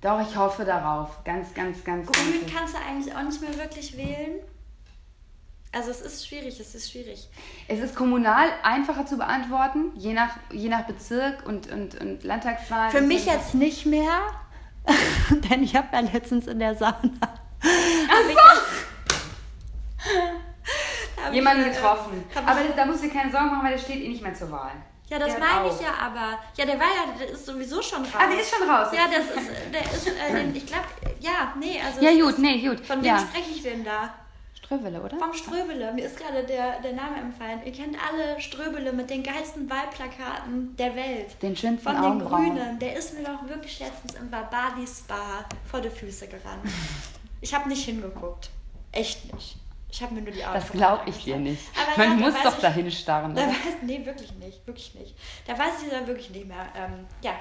[0.00, 1.22] Doch, ich hoffe darauf.
[1.24, 2.10] Ganz, ganz, ganz.
[2.10, 4.40] Grün kannst du eigentlich auch nicht mehr wirklich wählen.
[5.72, 7.28] Also es ist schwierig, es ist schwierig.
[7.68, 12.90] Es ist kommunal einfacher zu beantworten, je nach, je nach Bezirk und, und, und Landtagswahl.
[12.90, 14.18] Für mich jetzt nicht mehr,
[15.50, 16.96] denn ich habe ja letztens in der Sauna.
[17.22, 18.36] Ach so.
[21.32, 22.24] Jemanden äh, getroffen.
[22.34, 24.50] Aber da musst du dir keine Sorgen machen, weil der steht eh nicht mehr zur
[24.50, 24.72] Wahl.
[25.10, 26.38] Ja, das meine ich ja aber.
[26.56, 28.14] Ja, der war ja, der ist sowieso schon raus.
[28.16, 28.88] Ah, der ist schon raus.
[28.92, 30.84] Ja, das ist, der ist, äh, den, ich glaube,
[31.18, 32.00] ja, nee, also.
[32.00, 32.80] Ja, gut, nee, gut.
[32.86, 33.18] Von ja.
[33.18, 34.14] wem spreche ich denn da?
[34.54, 35.18] Ströbele, oder?
[35.18, 35.92] Vom Ströbele.
[35.92, 37.60] Mir ist gerade der, der Name empfallen.
[37.64, 41.42] Ihr kennt alle Ströbele mit den geilsten Wahlplakaten der Welt.
[41.42, 42.44] Den schönsten Von Augenbrauen.
[42.44, 42.78] den Grünen.
[42.78, 46.64] Der ist mir doch wirklich letztens im Barbadi Spa vor die Füße gerannt.
[47.42, 48.50] Ich habe nicht hingeguckt.
[48.92, 49.56] Echt nicht.
[49.92, 51.62] Ich habe mir nur die Augen Das glaube ich dir nicht.
[51.74, 53.34] Aber Man ja, muss doch ich, dahin starren.
[53.34, 54.66] Da weiß, nee, wirklich nicht.
[54.66, 55.14] Wirklich nicht.
[55.46, 56.66] Da weiß ich dann wirklich nicht mehr.
[56.76, 57.32] Ähm, ja.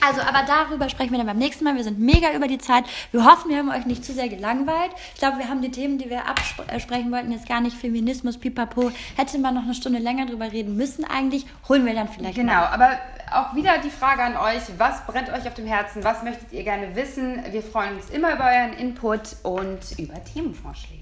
[0.00, 1.76] Also, aber darüber sprechen wir dann beim nächsten Mal.
[1.76, 2.84] Wir sind mega über die Zeit.
[3.10, 4.90] Wir hoffen, wir haben euch nicht zu sehr gelangweilt.
[5.14, 8.90] Ich glaube, wir haben die Themen, die wir absprechen wollten, jetzt gar nicht Feminismus, pipapo.
[9.16, 11.46] Hätte man noch eine Stunde länger drüber reden müssen eigentlich.
[11.68, 12.66] Holen wir dann vielleicht Genau, mal.
[12.66, 12.98] aber
[13.32, 14.62] auch wieder die Frage an euch.
[14.78, 16.02] Was brennt euch auf dem Herzen?
[16.04, 17.42] Was möchtet ihr gerne wissen?
[17.50, 21.01] Wir freuen uns immer über euren Input und über Themenvorschläge.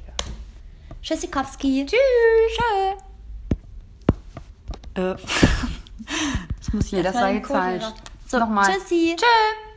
[1.03, 1.87] Tschüssikowski.
[1.87, 1.99] Tschüss.
[2.57, 2.93] Tschö.
[4.95, 5.17] Äh.
[6.59, 7.85] das muss hier, das war jetzt falsch.
[8.27, 8.73] So, Nochmal.
[8.73, 9.17] Tschüssi.
[9.17, 9.70] Tschüss.